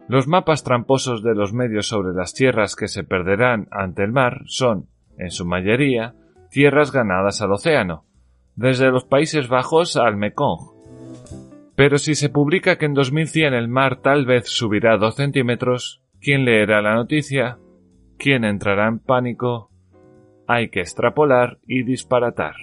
Los 0.07 0.27
mapas 0.27 0.63
tramposos 0.63 1.23
de 1.23 1.33
los 1.33 1.53
medios 1.53 1.87
sobre 1.87 2.13
las 2.13 2.33
tierras 2.33 2.75
que 2.75 2.87
se 2.87 3.03
perderán 3.03 3.67
ante 3.71 4.03
el 4.03 4.11
mar 4.11 4.41
son, 4.45 4.87
en 5.17 5.31
su 5.31 5.45
mayoría, 5.45 6.15
tierras 6.49 6.91
ganadas 6.91 7.41
al 7.41 7.53
océano, 7.53 8.05
desde 8.55 8.91
los 8.91 9.05
Países 9.05 9.47
Bajos 9.47 9.95
al 9.95 10.17
Mekong. 10.17 10.73
Pero 11.75 11.97
si 11.97 12.15
se 12.15 12.29
publica 12.29 12.77
que 12.77 12.85
en 12.85 12.93
2100 12.93 13.53
el 13.53 13.67
mar 13.67 14.01
tal 14.01 14.25
vez 14.25 14.47
subirá 14.47 14.97
dos 14.97 15.15
centímetros, 15.15 16.03
¿quién 16.19 16.45
leerá 16.45 16.81
la 16.81 16.95
noticia? 16.95 17.57
¿Quién 18.17 18.43
entrará 18.43 18.87
en 18.87 18.99
pánico? 18.99 19.71
Hay 20.47 20.69
que 20.69 20.81
extrapolar 20.81 21.59
y 21.65 21.83
disparatar. 21.83 22.55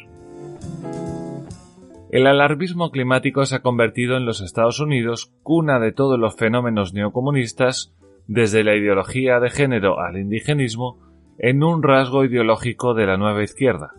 El 2.13 2.27
alarmismo 2.27 2.91
climático 2.91 3.47
se 3.47 3.57
ha 3.57 3.63
convertido 3.63 4.17
en 4.17 4.27
los 4.27 4.41
Estados 4.41 4.81
Unidos 4.81 5.33
cuna 5.45 5.79
de 5.79 5.93
todos 5.93 6.19
los 6.19 6.35
fenómenos 6.35 6.93
neocomunistas, 6.93 7.95
desde 8.27 8.65
la 8.65 8.75
ideología 8.75 9.39
de 9.39 9.49
género 9.49 10.01
al 10.01 10.19
indigenismo, 10.19 10.99
en 11.39 11.63
un 11.63 11.85
rasgo 11.85 12.25
ideológico 12.25 12.95
de 12.95 13.07
la 13.07 13.17
nueva 13.17 13.45
izquierda. 13.45 13.93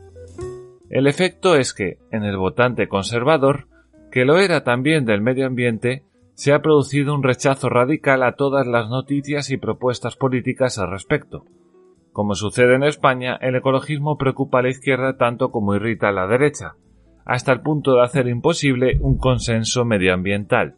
El 0.90 1.08
efecto 1.08 1.56
es 1.56 1.74
que, 1.74 2.00
en 2.12 2.24
el 2.24 2.36
votante 2.36 2.90
conservador, 2.90 3.68
que 4.12 4.26
lo 4.26 4.40
era 4.40 4.66
también 4.66 5.06
del 5.06 5.22
medio 5.22 5.48
ambiente, 5.48 6.04
se 6.34 6.52
ha 6.52 6.62
producido 6.62 7.16
un 7.16 7.24
rechazo 7.24 7.70
radical 7.70 8.24
a 8.24 8.36
todas 8.36 8.68
las 8.68 8.90
noticias 8.90 9.52
y 9.52 9.58
propuestas 9.58 10.18
políticas 10.18 10.78
al 10.80 10.92
respecto. 10.92 11.46
Como 12.12 12.36
sucede 12.36 12.76
en 12.76 12.84
España, 12.84 13.38
el 13.40 13.56
ecologismo 13.56 14.18
preocupa 14.18 14.60
a 14.60 14.64
la 14.64 14.70
izquierda 14.70 15.16
tanto 15.16 15.50
como 15.50 15.76
irrita 15.76 16.10
a 16.10 16.12
la 16.12 16.28
derecha, 16.28 16.76
hasta 17.26 17.52
el 17.52 17.62
punto 17.62 17.96
de 17.96 18.04
hacer 18.04 18.28
imposible 18.28 18.98
un 19.02 19.18
consenso 19.18 19.86
medioambiental. 19.86 20.76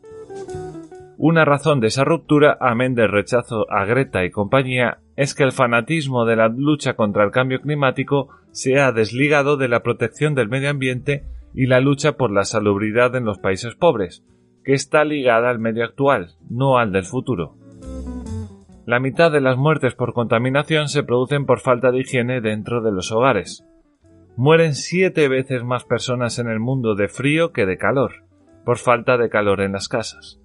Una 1.18 1.46
razón 1.46 1.80
de 1.80 1.88
esa 1.88 2.04
ruptura, 2.04 2.58
amén 2.60 2.96
del 2.96 3.10
rechazo 3.10 3.66
a 3.72 3.86
Greta 3.86 4.26
y 4.26 4.32
compañía, 4.32 4.98
es 5.16 5.36
que 5.36 5.44
el 5.44 5.52
fanatismo 5.52 6.26
de 6.26 6.36
la 6.36 6.48
lucha 6.50 6.96
contra 6.96 7.24
el 7.24 7.32
cambio 7.32 7.62
climático 7.62 8.30
se 8.52 8.80
ha 8.80 8.92
desligado 8.92 9.58
de 9.58 9.68
la 9.68 9.84
protección 9.84 10.36
del 10.36 10.50
medio 10.50 10.70
ambiente 10.70 11.24
y 11.54 11.68
la 11.68 11.80
lucha 11.80 12.14
por 12.14 12.32
la 12.32 12.44
salubridad 12.44 13.16
en 13.16 13.26
los 13.26 13.38
países 13.38 13.76
pobres, 13.76 14.24
que 14.64 14.74
está 14.74 15.04
ligada 15.04 15.50
al 15.50 15.60
medio 15.60 15.86
actual, 15.86 16.36
no 16.50 16.78
al 16.78 16.92
del 16.92 17.06
futuro. 17.06 17.56
La 18.86 19.00
mitad 19.00 19.32
de 19.32 19.40
las 19.40 19.56
muertes 19.56 19.96
por 19.96 20.14
contaminación 20.14 20.90
se 20.90 21.04
producen 21.04 21.46
por 21.46 21.62
falta 21.62 21.92
de 21.92 22.00
higiene 22.00 22.42
dentro 22.42 22.82
de 22.82 22.92
los 22.92 23.12
hogares. 23.12 23.64
Mueren 24.36 24.74
siete 24.74 25.28
veces 25.28 25.64
más 25.64 25.84
personas 25.84 26.40
en 26.40 26.48
el 26.48 26.60
mundo 26.60 26.96
de 26.96 27.08
frío 27.08 27.52
que 27.52 27.68
de 27.68 27.78
calor, 27.78 28.24
por 28.66 28.80
falta 28.80 29.18
de 29.18 29.30
calor 29.30 29.62
en 29.62 29.74
las 29.74 29.88
casas. 29.88 30.40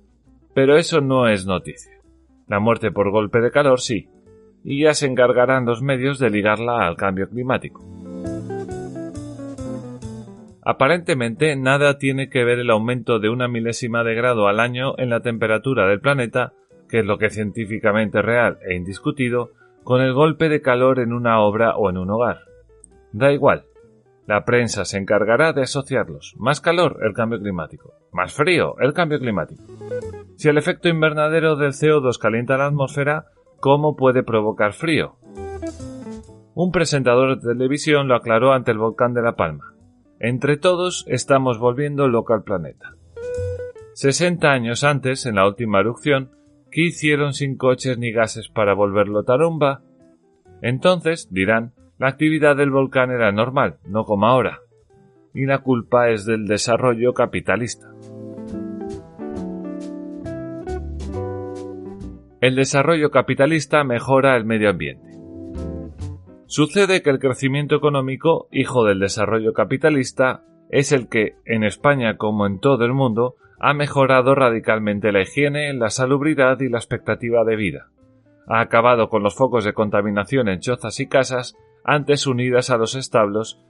Pero 0.55 0.77
eso 0.77 1.01
no 1.01 1.27
es 1.27 1.46
noticia. 1.46 1.92
La 2.48 2.61
muerte 2.61 2.90
por 2.90 3.11
golpe 3.11 3.40
de 3.40 3.51
calor 3.51 3.81
sí, 3.81 4.11
y 4.62 4.83
ya 4.83 4.92
se 4.92 5.07
encargarán 5.07 5.64
los 5.64 5.83
medios 5.83 6.18
de 6.18 6.29
ligarla 6.29 6.87
al 6.87 6.96
cambio 6.96 7.31
climático. 7.31 7.83
Aparentemente 10.62 11.57
nada 11.57 11.97
tiene 11.97 12.28
que 12.28 12.45
ver 12.45 12.59
el 12.59 12.68
aumento 12.68 13.20
de 13.20 13.30
una 13.30 13.49
milésima 13.49 14.05
de 14.05 14.14
grado 14.14 14.49
al 14.49 14.61
año 14.61 14.99
en 14.99 15.09
la 15.09 15.20
temperatura 15.20 15.86
del 15.86 16.01
planeta, 16.01 16.53
que 16.91 16.99
es 16.99 17.07
lo 17.07 17.16
que 17.16 17.26
es 17.26 17.34
científicamente 17.34 18.20
real 18.20 18.59
e 18.68 18.74
indiscutido, 18.74 19.53
con 19.82 20.03
el 20.03 20.12
golpe 20.12 20.51
de 20.51 20.61
calor 20.61 21.01
en 21.01 21.14
una 21.14 21.41
obra 21.41 21.74
o 21.74 21.89
en 21.89 21.97
un 21.97 22.11
hogar. 22.11 22.41
Da 23.12 23.32
igual, 23.32 23.64
la 24.29 24.45
prensa 24.45 24.85
se 24.85 24.99
encargará 24.99 25.55
de 25.55 25.62
asociarlos. 25.62 26.35
Más 26.37 26.61
calor, 26.61 26.99
el 27.03 27.14
cambio 27.14 27.41
climático. 27.41 27.95
Más 28.12 28.35
frío, 28.35 28.79
el 28.79 28.93
cambio 28.93 29.18
climático. 29.18 29.64
Si 30.37 30.51
el 30.51 30.59
efecto 30.59 30.91
invernadero 30.91 31.57
del 31.57 31.72
CO2 31.72 32.18
calienta 32.18 32.59
la 32.59 32.66
atmósfera, 32.66 33.24
¿cómo 33.59 33.97
puede 33.97 34.22
provocar 34.22 34.74
frío? 34.74 35.16
Un 36.55 36.70
presentador 36.72 37.41
de 37.41 37.55
televisión 37.55 38.07
lo 38.07 38.16
aclaró 38.16 38.53
ante 38.53 38.70
el 38.70 38.76
volcán 38.76 39.14
de 39.14 39.22
La 39.22 39.35
Palma. 39.35 39.72
Entre 40.20 40.59
todos 40.59 41.07
estamos 41.09 41.59
volviendo 41.59 42.07
loco 42.07 42.35
al 42.35 42.43
planeta. 42.43 42.97
60 43.95 44.47
años 44.47 44.85
antes, 44.85 45.24
en 45.24 45.37
la 45.37 45.49
última 45.49 45.81
erupción, 45.81 46.33
¿qué 46.70 46.83
hicieron 46.83 47.33
sin 47.33 47.57
coches 47.57 47.97
ni 47.97 48.12
gases 48.12 48.51
para 48.51 48.74
volverlo 48.74 49.24
tarumba? 49.24 49.81
Entonces, 50.61 51.29
dirán, 51.31 51.72
la 51.99 52.09
actividad 52.09 52.57
del 52.57 52.70
volcán 52.70 53.11
era 53.11 53.32
normal, 53.32 53.78
no 53.84 54.05
como 54.05 54.26
ahora. 54.26 54.61
Y 55.34 55.46
la 55.46 55.59
culpa 55.59 56.11
es 56.11 56.24
del 56.24 56.46
desarrollo 56.46 57.12
capitalista. 57.12 57.88
El 62.40 62.55
desarrollo 62.55 63.11
capitalista 63.11 63.82
mejora 63.82 64.36
el 64.36 64.44
medio 64.44 64.70
ambiente. 64.70 65.09
Sucede 66.46 67.03
que 67.03 67.11
el 67.11 67.18
crecimiento 67.18 67.74
económico, 67.74 68.49
hijo 68.53 68.84
del 68.84 69.01
desarrollo 69.01 69.53
capitalista, 69.53 70.44
es 70.70 70.92
el 70.92 71.09
que, 71.09 71.34
en 71.44 71.64
España 71.64 72.16
como 72.16 72.46
en 72.46 72.61
todo 72.61 72.84
el 72.84 72.94
mundo, 72.94 73.34
ha 73.59 73.74
mejorado 73.74 74.36
radicalmente 74.36 75.11
la 75.11 75.22
higiene, 75.22 75.74
la 75.74 75.90
salubridad 75.90 76.61
y 76.61 76.68
la 76.68 76.78
expectativa 76.78 77.44
de 77.44 77.57
vida. 77.57 77.88
Ha 78.46 78.61
acabado 78.61 79.09
con 79.09 79.22
los 79.22 79.34
focos 79.34 79.64
de 79.64 79.74
contaminación 79.74 80.49
en 80.49 80.61
chozas 80.61 81.01
y 81.01 81.09
casas, 81.09 81.57
antes 81.85 82.26
unidas 82.26 82.70
a 82.70 82.76
los 82.76 82.95
establos, 82.95 83.61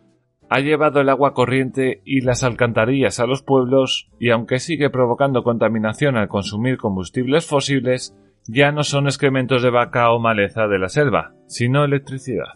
ha 0.50 0.60
llevado 0.60 1.00
el 1.00 1.08
agua 1.08 1.34
corriente 1.34 2.00
y 2.04 2.22
las 2.22 2.42
alcantarillas 2.42 3.20
a 3.20 3.26
los 3.26 3.42
pueblos 3.42 4.10
y 4.18 4.30
aunque 4.30 4.58
sigue 4.58 4.90
provocando 4.90 5.42
contaminación 5.42 6.16
al 6.16 6.28
consumir 6.28 6.78
combustibles 6.78 7.46
fósiles, 7.46 8.16
ya 8.46 8.72
no 8.72 8.82
son 8.82 9.06
excrementos 9.06 9.62
de 9.62 9.70
vaca 9.70 10.10
o 10.10 10.18
maleza 10.18 10.66
de 10.66 10.78
la 10.78 10.88
selva, 10.88 11.34
sino 11.46 11.84
electricidad. 11.84 12.54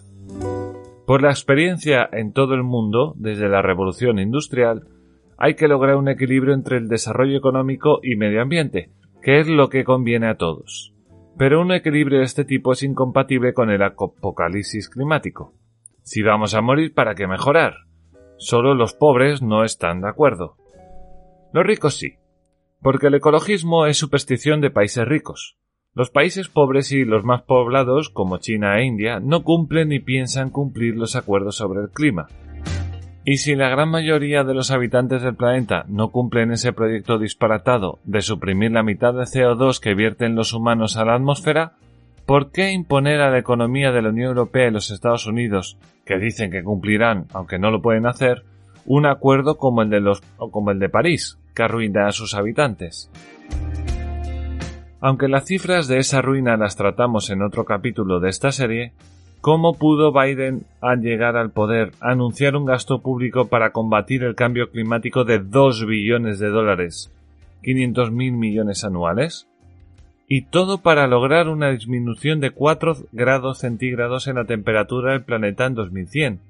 Por 1.07 1.22
la 1.22 1.30
experiencia 1.30 2.09
en 2.11 2.32
todo 2.32 2.55
el 2.55 2.62
mundo, 2.62 3.14
desde 3.16 3.48
la 3.48 3.61
revolución 3.61 4.18
industrial, 4.18 4.86
hay 5.36 5.55
que 5.55 5.68
lograr 5.68 5.96
un 5.96 6.09
equilibrio 6.09 6.55
entre 6.55 6.78
el 6.78 6.88
desarrollo 6.88 7.36
económico 7.36 7.98
y 8.03 8.16
medio 8.16 8.40
ambiente, 8.40 8.90
que 9.22 9.40
es 9.40 9.48
lo 9.48 9.68
que 9.68 9.84
conviene 9.84 10.28
a 10.28 10.36
todos. 10.36 10.91
Pero 11.39 11.61
un 11.61 11.72
equilibrio 11.72 12.18
de 12.18 12.24
este 12.24 12.45
tipo 12.45 12.72
es 12.72 12.83
incompatible 12.83 13.55
con 13.55 13.70
el 13.70 13.83
apocalipsis 13.83 14.89
climático. 14.89 15.55
Si 16.03 16.22
vamos 16.22 16.55
a 16.55 16.61
morir, 16.61 16.95
¿para 16.95 17.14
qué 17.14 17.26
mejorar? 17.26 17.74
Solo 18.37 18.74
los 18.74 18.95
pobres 18.95 19.41
no 19.41 19.64
están 19.64 20.01
de 20.01 20.09
acuerdo. 20.09 20.57
Los 21.53 21.64
ricos 21.64 21.97
sí, 21.97 22.16
porque 22.80 23.07
el 23.07 23.14
ecologismo 23.14 23.87
es 23.87 23.97
superstición 23.97 24.61
de 24.61 24.70
países 24.70 25.07
ricos. 25.07 25.57
Los 25.95 26.11
países 26.11 26.49
pobres 26.49 26.91
y 26.91 27.05
los 27.05 27.22
más 27.22 27.43
poblados, 27.43 28.09
como 28.09 28.39
China 28.39 28.78
e 28.78 28.87
India, 28.87 29.20
no 29.20 29.45
cumplen 29.45 29.91
ni 29.91 30.01
piensan 30.01 30.51
cumplir 30.51 30.97
los 30.97 31.16
acuerdos 31.16 31.57
sobre 31.57 31.83
el 31.83 31.91
clima. 31.91 32.28
Y 33.24 33.36
si 33.36 33.54
la 33.54 33.68
gran 33.68 33.88
mayoría 33.88 34.42
de 34.42 34.52
los 34.52 34.72
habitantes 34.72 35.22
del 35.22 35.36
planeta 35.36 35.84
no 35.86 36.08
cumplen 36.08 36.50
ese 36.50 36.72
proyecto 36.72 37.18
disparatado 37.18 38.00
de 38.02 38.20
suprimir 38.20 38.72
la 38.72 38.82
mitad 38.82 39.14
de 39.14 39.22
CO2 39.22 39.78
que 39.78 39.94
vierten 39.94 40.34
los 40.34 40.52
humanos 40.52 40.96
a 40.96 41.04
la 41.04 41.14
atmósfera, 41.14 41.74
¿por 42.26 42.50
qué 42.50 42.72
imponer 42.72 43.20
a 43.20 43.30
la 43.30 43.38
economía 43.38 43.92
de 43.92 44.02
la 44.02 44.08
Unión 44.08 44.30
Europea 44.30 44.66
y 44.66 44.72
los 44.72 44.90
Estados 44.90 45.28
Unidos, 45.28 45.78
que 46.04 46.18
dicen 46.18 46.50
que 46.50 46.64
cumplirán, 46.64 47.26
aunque 47.32 47.60
no 47.60 47.70
lo 47.70 47.80
pueden 47.80 48.06
hacer, 48.06 48.42
un 48.86 49.06
acuerdo 49.06 49.56
como 49.56 49.82
el 49.82 49.90
de 49.90 50.00
los 50.00 50.20
como 50.36 50.72
el 50.72 50.80
de 50.80 50.88
París, 50.88 51.38
que 51.54 51.62
arruina 51.62 52.08
a 52.08 52.12
sus 52.12 52.34
habitantes? 52.34 53.08
Aunque 55.00 55.28
las 55.28 55.44
cifras 55.44 55.86
de 55.86 55.98
esa 55.98 56.22
ruina 56.22 56.56
las 56.56 56.74
tratamos 56.74 57.30
en 57.30 57.42
otro 57.42 57.64
capítulo 57.64 58.18
de 58.18 58.30
esta 58.30 58.50
serie, 58.50 58.92
¿cómo 59.43 59.74
pudo 59.74 60.12
Biden, 60.12 60.64
al 60.80 61.03
llegar 61.03 61.36
al 61.36 61.51
poder, 61.51 61.90
anunciar 62.01 62.57
un 62.57 62.64
gasto 62.64 63.03
público 63.03 63.49
para 63.49 63.72
combatir 63.72 64.22
el 64.22 64.36
cambio 64.36 64.70
climático 64.70 65.24
de 65.24 65.40
2 65.40 65.84
billones 65.84 66.38
de 66.38 66.49
dólares, 66.49 67.12
500 67.62 68.12
mil 68.12 68.32
millones 68.32 68.84
anuales? 68.84 69.49
Y 70.28 70.43
todo 70.43 70.78
para 70.78 71.09
lograr 71.09 71.49
una 71.49 71.70
disminución 71.70 72.40
de 72.40 72.53
4 72.53 73.09
grados 73.11 73.59
centígrados 73.59 74.28
en 74.28 74.36
la 74.36 74.45
temperatura 74.45 75.12
del 75.12 75.24
planeta 75.24 75.66
en 75.66 75.74
2100, 75.74 76.40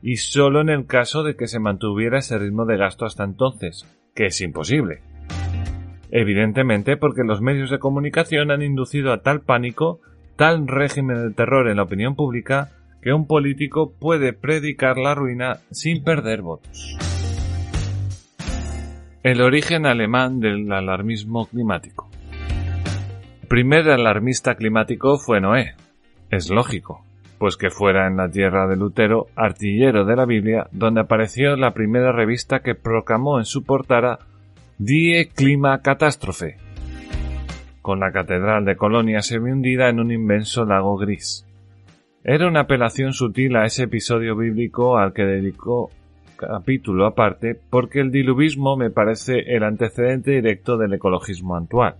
y 0.00 0.16
solo 0.16 0.60
en 0.60 0.70
el 0.70 0.86
caso 0.86 1.24
de 1.24 1.34
que 1.34 1.48
se 1.48 1.58
mantuviera 1.58 2.20
ese 2.20 2.38
ritmo 2.38 2.64
de 2.64 2.76
gasto 2.76 3.06
hasta 3.06 3.24
entonces, 3.24 3.84
que 4.14 4.26
es 4.26 4.40
imposible. 4.40 5.00
Evidentemente 6.12 6.96
porque 6.96 7.24
los 7.24 7.40
medios 7.40 7.70
de 7.70 7.80
comunicación 7.80 8.52
han 8.52 8.62
inducido 8.62 9.12
a 9.12 9.22
tal 9.22 9.40
pánico, 9.40 10.00
tal 10.40 10.66
régimen 10.66 11.28
de 11.28 11.34
terror 11.34 11.68
en 11.68 11.76
la 11.76 11.82
opinión 11.82 12.14
pública, 12.16 12.70
que 13.02 13.12
un 13.12 13.26
político 13.26 13.92
puede 13.92 14.32
predicar 14.32 14.96
la 14.96 15.14
ruina 15.14 15.58
sin 15.70 16.02
perder 16.02 16.40
votos. 16.40 16.96
El 19.22 19.42
origen 19.42 19.84
alemán 19.84 20.40
del 20.40 20.72
alarmismo 20.72 21.44
climático. 21.44 22.08
El 23.42 23.48
primer 23.48 23.90
alarmista 23.90 24.54
climático 24.54 25.18
fue 25.18 25.42
Noé. 25.42 25.74
Es 26.30 26.48
lógico, 26.48 27.04
pues 27.36 27.58
que 27.58 27.68
fuera 27.68 28.06
en 28.06 28.16
la 28.16 28.30
tierra 28.30 28.66
de 28.66 28.76
Lutero, 28.76 29.26
artillero 29.36 30.06
de 30.06 30.16
la 30.16 30.24
Biblia, 30.24 30.68
donde 30.72 31.02
apareció 31.02 31.54
la 31.56 31.74
primera 31.74 32.12
revista 32.12 32.60
que 32.60 32.74
proclamó 32.74 33.40
en 33.40 33.44
su 33.44 33.62
portada 33.62 34.20
Die 34.78 35.28
Clima 35.34 35.82
Catástrofe, 35.82 36.56
con 37.82 38.00
la 38.00 38.12
catedral 38.12 38.64
de 38.64 38.76
Colonia 38.76 39.22
semi-hundida 39.22 39.88
en 39.88 40.00
un 40.00 40.12
inmenso 40.12 40.64
lago 40.64 40.96
gris. 40.96 41.46
Era 42.22 42.48
una 42.48 42.60
apelación 42.60 43.12
sutil 43.12 43.56
a 43.56 43.64
ese 43.64 43.84
episodio 43.84 44.36
bíblico 44.36 44.98
al 44.98 45.12
que 45.12 45.24
dedicó 45.24 45.90
capítulo 46.36 47.06
aparte 47.06 47.58
porque 47.68 48.00
el 48.00 48.10
diluvismo 48.10 48.76
me 48.76 48.90
parece 48.90 49.40
el 49.54 49.62
antecedente 49.62 50.32
directo 50.32 50.76
del 50.78 50.94
ecologismo 50.94 51.56
actual. 51.56 51.96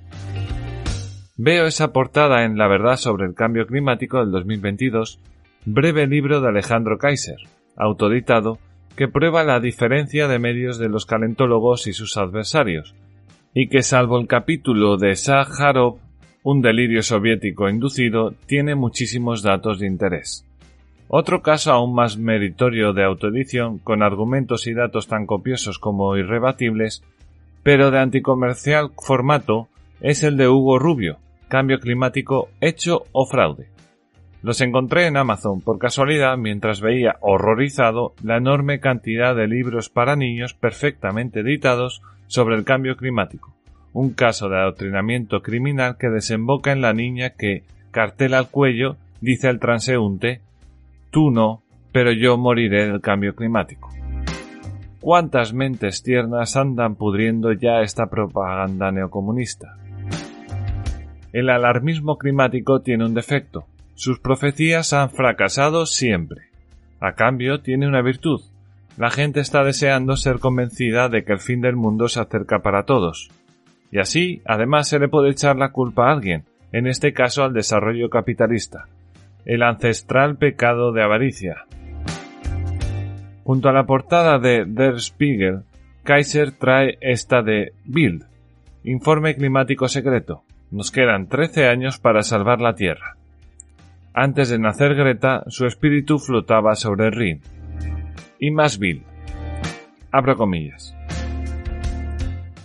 Veo 1.36 1.66
esa 1.66 1.92
portada 1.92 2.44
en 2.44 2.58
La 2.58 2.68
verdad 2.68 2.96
sobre 2.96 3.26
el 3.26 3.34
cambio 3.34 3.66
climático 3.66 4.18
del 4.18 4.30
2022, 4.30 5.20
breve 5.64 6.06
libro 6.06 6.40
de 6.40 6.48
Alejandro 6.48 6.98
Kaiser, 6.98 7.38
autoditado 7.76 8.58
que 8.96 9.08
prueba 9.08 9.44
la 9.44 9.60
diferencia 9.60 10.28
de 10.28 10.38
medios 10.38 10.78
de 10.78 10.88
los 10.88 11.06
calentólogos 11.06 11.86
y 11.86 11.94
sus 11.94 12.18
adversarios, 12.18 12.94
y 13.54 13.68
que 13.68 13.82
salvo 13.82 14.18
el 14.18 14.26
capítulo 14.26 14.96
de 14.96 15.16
Sájarov, 15.16 15.98
un 16.42 16.62
delirio 16.62 17.02
soviético 17.02 17.68
inducido, 17.68 18.32
tiene 18.46 18.74
muchísimos 18.74 19.42
datos 19.42 19.78
de 19.78 19.86
interés. 19.86 20.46
Otro 21.08 21.42
caso 21.42 21.72
aún 21.72 21.94
más 21.94 22.16
meritorio 22.16 22.92
de 22.92 23.04
autoedición, 23.04 23.78
con 23.78 24.02
argumentos 24.02 24.66
y 24.66 24.74
datos 24.74 25.08
tan 25.08 25.26
copiosos 25.26 25.78
como 25.78 26.16
irrebatibles, 26.16 27.02
pero 27.62 27.90
de 27.90 27.98
anticomercial 27.98 28.92
formato, 28.96 29.68
es 30.00 30.22
el 30.22 30.36
de 30.36 30.48
Hugo 30.48 30.78
Rubio, 30.78 31.18
Cambio 31.48 31.80
climático 31.80 32.48
hecho 32.60 33.06
o 33.10 33.26
fraude. 33.26 33.66
Los 34.40 34.60
encontré 34.60 35.08
en 35.08 35.16
Amazon 35.16 35.60
por 35.60 35.80
casualidad 35.80 36.36
mientras 36.36 36.80
veía 36.80 37.16
horrorizado 37.20 38.14
la 38.22 38.36
enorme 38.36 38.78
cantidad 38.78 39.34
de 39.34 39.48
libros 39.48 39.88
para 39.88 40.14
niños 40.14 40.54
perfectamente 40.54 41.40
editados 41.40 42.02
sobre 42.30 42.54
el 42.54 42.62
cambio 42.62 42.96
climático, 42.96 43.52
un 43.92 44.10
caso 44.10 44.48
de 44.48 44.56
adoctrinamiento 44.56 45.42
criminal 45.42 45.96
que 45.98 46.08
desemboca 46.08 46.70
en 46.70 46.80
la 46.80 46.92
niña 46.92 47.30
que, 47.30 47.64
cartel 47.90 48.34
al 48.34 48.48
cuello, 48.50 48.96
dice 49.20 49.48
al 49.48 49.58
transeúnte 49.58 50.40
Tú 51.10 51.32
no, 51.32 51.62
pero 51.90 52.12
yo 52.12 52.38
moriré 52.38 52.86
del 52.86 53.00
cambio 53.00 53.34
climático. 53.34 53.90
¿Cuántas 55.00 55.52
mentes 55.52 56.04
tiernas 56.04 56.56
andan 56.56 56.94
pudriendo 56.94 57.50
ya 57.52 57.80
esta 57.80 58.06
propaganda 58.06 58.92
neocomunista? 58.92 59.76
El 61.32 61.50
alarmismo 61.50 62.16
climático 62.16 62.80
tiene 62.80 63.06
un 63.06 63.14
defecto, 63.14 63.64
sus 63.96 64.20
profecías 64.20 64.92
han 64.92 65.10
fracasado 65.10 65.84
siempre. 65.84 66.42
A 67.00 67.14
cambio, 67.14 67.60
tiene 67.60 67.88
una 67.88 68.02
virtud. 68.02 68.40
La 69.00 69.08
gente 69.08 69.40
está 69.40 69.64
deseando 69.64 70.14
ser 70.14 70.40
convencida 70.40 71.08
de 71.08 71.24
que 71.24 71.32
el 71.32 71.38
fin 71.38 71.62
del 71.62 71.74
mundo 71.74 72.06
se 72.06 72.20
acerca 72.20 72.58
para 72.58 72.82
todos. 72.82 73.30
Y 73.90 73.98
así, 73.98 74.42
además, 74.44 74.90
se 74.90 74.98
le 74.98 75.08
puede 75.08 75.30
echar 75.30 75.56
la 75.56 75.72
culpa 75.72 76.08
a 76.08 76.12
alguien, 76.12 76.44
en 76.70 76.86
este 76.86 77.14
caso 77.14 77.42
al 77.42 77.54
desarrollo 77.54 78.10
capitalista, 78.10 78.88
el 79.46 79.62
ancestral 79.62 80.36
pecado 80.36 80.92
de 80.92 81.02
avaricia. 81.02 81.64
Junto 83.42 83.70
a 83.70 83.72
la 83.72 83.86
portada 83.86 84.38
de 84.38 84.66
Der 84.66 85.00
Spiegel, 85.00 85.62
Kaiser 86.02 86.52
trae 86.52 86.98
esta 87.00 87.40
de 87.40 87.72
Bild, 87.86 88.26
Informe 88.84 89.34
Climático 89.34 89.88
Secreto. 89.88 90.42
Nos 90.70 90.90
quedan 90.90 91.26
13 91.26 91.68
años 91.68 91.98
para 91.98 92.22
salvar 92.22 92.60
la 92.60 92.74
Tierra. 92.74 93.16
Antes 94.12 94.50
de 94.50 94.58
nacer 94.58 94.94
Greta, 94.94 95.44
su 95.46 95.64
espíritu 95.64 96.18
flotaba 96.18 96.74
sobre 96.74 97.06
el 97.06 97.12
Rin. 97.12 97.40
Y 98.42 98.50
más 98.50 98.78
Bill. 98.78 99.02
Abro 100.10 100.34
comillas. 100.34 100.96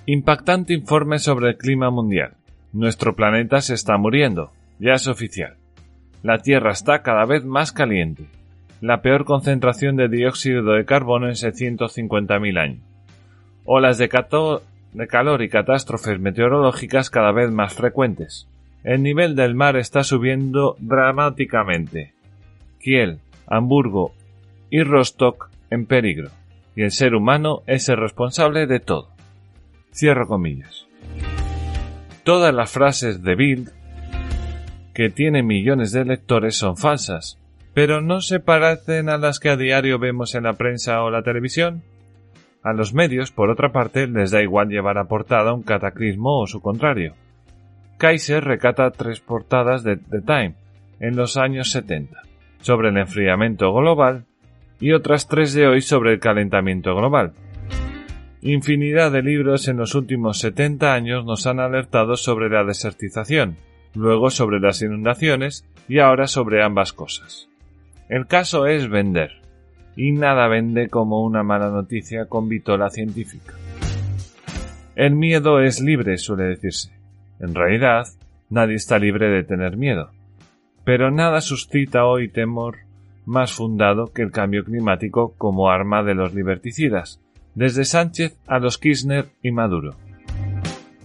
Impactante 0.05 0.73
informe 0.73 1.19
sobre 1.19 1.49
el 1.49 1.57
clima 1.57 1.89
mundial. 1.89 2.35
Nuestro 2.71 3.13
planeta 3.13 3.59
se 3.59 3.73
está 3.73 3.97
muriendo. 3.97 4.53
Ya 4.79 4.93
es 4.93 5.07
oficial. 5.07 5.57
La 6.23 6.37
Tierra 6.37 6.71
está 6.71 7.01
cada 7.01 7.25
vez 7.25 7.43
más 7.43 7.73
caliente. 7.73 8.25
La 8.79 9.01
peor 9.01 9.25
concentración 9.25 9.97
de 9.97 10.07
dióxido 10.07 10.63
de 10.63 10.85
carbono 10.85 11.27
en 11.27 11.33
650.000 11.33 12.57
años. 12.57 12.81
Olas 13.65 13.97
de 13.97 14.07
calor 14.07 15.41
y 15.41 15.49
catástrofes 15.49 16.21
meteorológicas 16.21 17.09
cada 17.09 17.33
vez 17.33 17.51
más 17.51 17.73
frecuentes. 17.73 18.47
El 18.85 19.03
nivel 19.03 19.35
del 19.35 19.55
mar 19.55 19.75
está 19.75 20.05
subiendo 20.05 20.77
dramáticamente. 20.79 22.13
Kiel, 22.79 23.19
Hamburgo 23.47 24.13
y 24.69 24.81
Rostock 24.83 25.49
en 25.69 25.85
peligro, 25.85 26.29
y 26.75 26.83
el 26.83 26.91
ser 26.91 27.15
humano 27.15 27.63
es 27.67 27.89
el 27.89 27.97
responsable 27.97 28.67
de 28.67 28.79
todo. 28.79 29.09
Cierro 29.93 30.27
comillas. 30.27 30.87
Todas 32.23 32.53
las 32.53 32.71
frases 32.71 33.23
de 33.23 33.35
Bild, 33.35 33.71
que 34.93 35.09
tiene 35.09 35.43
millones 35.43 35.91
de 35.91 36.05
lectores, 36.05 36.55
son 36.55 36.77
falsas, 36.77 37.39
pero 37.73 38.01
no 38.01 38.21
se 38.21 38.39
parecen 38.39 39.09
a 39.09 39.17
las 39.17 39.39
que 39.39 39.49
a 39.49 39.57
diario 39.57 39.99
vemos 39.99 40.33
en 40.35 40.43
la 40.43 40.53
prensa 40.53 41.03
o 41.03 41.11
la 41.11 41.23
televisión. 41.23 41.83
A 42.63 42.73
los 42.73 42.93
medios, 42.93 43.31
por 43.31 43.49
otra 43.49 43.71
parte, 43.71 44.07
les 44.07 44.31
da 44.31 44.41
igual 44.41 44.69
llevar 44.69 44.97
a 44.97 45.05
portada 45.05 45.53
un 45.53 45.61
cataclismo 45.61 46.41
o 46.41 46.47
su 46.47 46.61
contrario. 46.61 47.13
Kaiser 47.97 48.43
recata 48.43 48.91
tres 48.91 49.19
portadas 49.19 49.83
de 49.83 49.97
The 49.97 50.21
Time 50.21 50.55
en 50.99 51.15
los 51.15 51.37
años 51.37 51.71
70 51.71 52.21
sobre 52.61 52.89
el 52.89 52.97
enfriamiento 52.97 53.73
global 53.73 54.25
y 54.79 54.91
otras 54.91 55.27
tres 55.27 55.53
de 55.53 55.67
hoy 55.67 55.81
sobre 55.81 56.13
el 56.13 56.19
calentamiento 56.19 56.95
global. 56.95 57.33
Infinidad 58.41 59.11
de 59.11 59.23
libros 59.23 59.67
en 59.67 59.77
los 59.77 59.95
últimos 59.95 60.39
70 60.39 60.93
años 60.93 61.25
nos 61.25 61.47
han 61.47 61.59
alertado 61.59 62.15
sobre 62.15 62.49
la 62.49 62.63
desertización, 62.63 63.57
luego 63.95 64.29
sobre 64.29 64.59
las 64.59 64.81
inundaciones 64.81 65.65
y 65.87 65.99
ahora 65.99 66.27
sobre 66.27 66.63
ambas 66.63 66.93
cosas. 66.93 67.49
El 68.07 68.27
caso 68.27 68.67
es 68.67 68.87
vender, 68.87 69.31
y 69.95 70.11
nada 70.11 70.47
vende 70.47 70.89
como 70.89 71.23
una 71.23 71.41
mala 71.41 71.69
noticia 71.69 72.25
con 72.25 72.47
vitola 72.47 72.89
científica. 72.89 73.53
El 74.95 75.15
miedo 75.15 75.59
es 75.59 75.81
libre, 75.81 76.17
suele 76.17 76.43
decirse. 76.43 76.91
En 77.39 77.55
realidad, 77.55 78.07
nadie 78.49 78.75
está 78.75 78.99
libre 78.99 79.29
de 79.29 79.43
tener 79.43 79.75
miedo. 79.75 80.11
Pero 80.83 81.09
nada 81.09 81.41
suscita 81.41 82.05
hoy 82.05 82.29
temor 82.29 82.84
más 83.25 83.53
fundado 83.53 84.11
que 84.13 84.21
el 84.21 84.31
cambio 84.31 84.63
climático 84.63 85.33
como 85.37 85.69
arma 85.69 86.03
de 86.03 86.15
los 86.15 86.33
liberticidas, 86.33 87.21
desde 87.55 87.85
Sánchez 87.85 88.37
a 88.47 88.59
los 88.59 88.77
Kirchner 88.77 89.27
y 89.41 89.51
Maduro. 89.51 89.95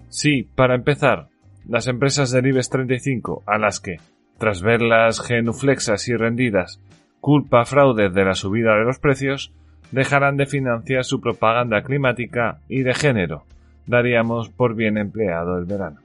Sí, 0.09 0.49
para 0.55 0.75
empezar, 0.75 1.29
las 1.67 1.87
empresas 1.87 2.31
del 2.31 2.47
IBEX 2.47 2.69
35, 2.71 3.45
a 3.47 3.59
las 3.59 3.81
que, 3.81 3.99
tras 4.39 4.63
verlas 4.63 5.21
genuflexas 5.21 6.09
y 6.09 6.17
rendidas, 6.17 6.81
culpa 7.21 7.65
fraude 7.65 8.11
de 8.11 8.25
la 8.25 8.35
subida 8.35 8.75
de 8.75 8.85
los 8.85 8.99
precios, 8.99 9.53
dejarán 9.93 10.37
de 10.37 10.47
financiar 10.47 11.05
su 11.05 11.21
propaganda 11.21 11.83
climática 11.83 12.59
y 12.69 12.83
de 12.83 12.95
género. 12.95 13.45
Daríamos 13.87 14.49
por 14.49 14.75
bien 14.75 14.99
empleado 14.99 15.59
el 15.59 15.65
verano. 15.65 16.01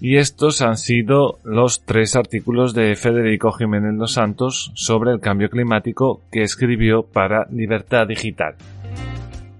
Y 0.00 0.18
estos 0.18 0.60
han 0.60 0.76
sido 0.76 1.38
los 1.42 1.82
tres 1.82 2.16
artículos 2.16 2.74
de 2.74 2.94
Federico 2.96 3.52
Jiménez 3.52 3.94
Los 3.94 4.12
Santos 4.12 4.70
sobre 4.74 5.10
el 5.10 5.20
cambio 5.20 5.48
climático 5.48 6.20
que 6.30 6.42
escribió 6.42 7.02
para 7.02 7.46
Libertad 7.50 8.06
Digital. 8.06 8.56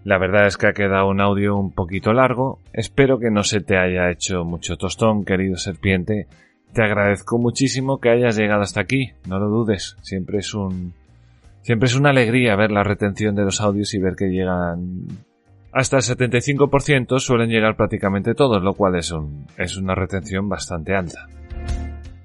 La 0.04 0.18
verdad 0.18 0.46
es 0.46 0.56
que 0.56 0.68
ha 0.68 0.72
quedado 0.72 1.08
un 1.08 1.20
audio 1.20 1.56
un 1.56 1.72
poquito 1.72 2.12
largo. 2.12 2.60
Espero 2.72 3.18
que 3.18 3.30
no 3.30 3.42
se 3.42 3.60
te 3.60 3.76
haya 3.76 4.10
hecho 4.10 4.44
mucho 4.44 4.76
tostón, 4.76 5.24
querido 5.24 5.56
serpiente. 5.56 6.28
Te 6.72 6.82
agradezco 6.82 7.38
muchísimo 7.38 7.98
que 7.98 8.10
hayas 8.10 8.36
llegado 8.36 8.60
hasta 8.60 8.82
aquí. 8.82 9.12
No 9.26 9.40
lo 9.40 9.48
dudes. 9.48 9.96
Siempre 10.02 10.38
es 10.38 10.54
un, 10.54 10.92
siempre 11.62 11.86
es 11.86 11.96
una 11.96 12.10
alegría 12.10 12.54
ver 12.54 12.70
la 12.70 12.84
retención 12.84 13.34
de 13.34 13.44
los 13.44 13.60
audios 13.60 13.94
y 13.94 13.98
ver 13.98 14.14
que 14.14 14.26
llegan 14.26 15.08
hasta 15.76 15.98
el 15.98 16.02
75% 16.04 17.18
suelen 17.18 17.50
llegar 17.50 17.76
prácticamente 17.76 18.34
todos, 18.34 18.62
lo 18.62 18.72
cual 18.72 18.96
es, 18.96 19.12
un, 19.12 19.44
es 19.58 19.76
una 19.76 19.94
retención 19.94 20.48
bastante 20.48 20.94
alta. 20.94 21.28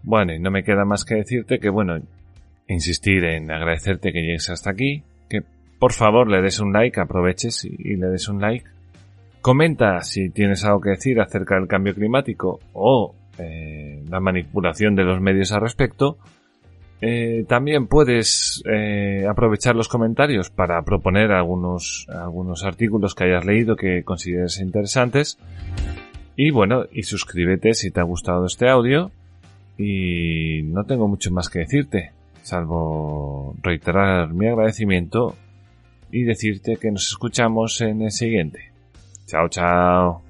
Bueno, 0.04 0.34
y 0.34 0.40
no 0.40 0.52
me 0.52 0.64
queda 0.64 0.86
más 0.86 1.04
que 1.04 1.16
decirte 1.16 1.60
que, 1.60 1.70
bueno, 1.70 2.00
insistir 2.70 3.26
en 3.26 3.52
agradecerte 3.52 4.14
que 4.14 4.22
llegues 4.22 4.50
hasta 4.50 4.72
aquí, 4.72 5.04
que 5.30 5.42
por 5.80 5.92
favor 5.92 6.30
le 6.30 6.42
des 6.42 6.62
un 6.62 6.72
like, 6.72 6.98
aproveches 7.02 7.66
y, 7.66 7.98
le 7.98 8.08
des 8.08 8.30
un 8.30 8.40
like. 8.40 8.66
Comenta 9.42 10.00
si 10.00 10.30
tienes 10.30 10.64
algo 10.64 10.80
que 10.80 10.92
decir 10.92 11.20
acerca 11.20 11.56
del 11.56 11.68
cambio 11.68 11.94
climático 11.94 12.62
o 12.72 13.14
eh, 13.38 14.02
la 14.10 14.22
manipulación 14.22 14.96
de 14.96 15.04
los 15.04 15.20
medios 15.20 15.52
al 15.52 15.60
respecto 15.60 16.20
eh, 17.02 17.46
también 17.48 17.88
puedes 17.88 18.64
eh, 18.72 19.26
aprovechar 19.28 19.76
los 19.76 19.88
comentarios 19.88 20.52
para 20.52 20.84
proponer 20.84 21.32
algunos, 21.32 22.06
algunos 22.10 22.64
artículos 22.64 23.16
que 23.16 23.24
hayas 23.24 23.44
leído 23.44 23.76
que 23.76 24.04
consideres 24.04 24.60
interesantes. 24.60 25.40
Y 26.36 26.52
bueno, 26.52 26.86
y 26.92 27.04
suscríbete 27.04 27.74
si 27.74 27.90
te 27.90 28.00
ha 28.00 28.04
gustado 28.04 28.46
este 28.46 28.70
audio. 28.70 29.12
Y 29.78 30.62
no 30.64 30.84
tengo 30.84 31.08
mucho 31.08 31.32
más 31.32 31.50
que 31.50 31.60
decirte, 31.60 32.12
salvo 32.44 33.56
reiterar 33.64 34.32
mi 34.32 34.48
agradecimiento 34.48 35.36
y 36.12 36.24
decirte 36.24 36.78
que 36.78 36.92
nos 36.92 37.08
escuchamos 37.08 37.82
en 37.82 38.04
el 38.04 38.12
siguiente. 38.12 38.72
Chao, 39.26 39.48
chao. 39.50 40.22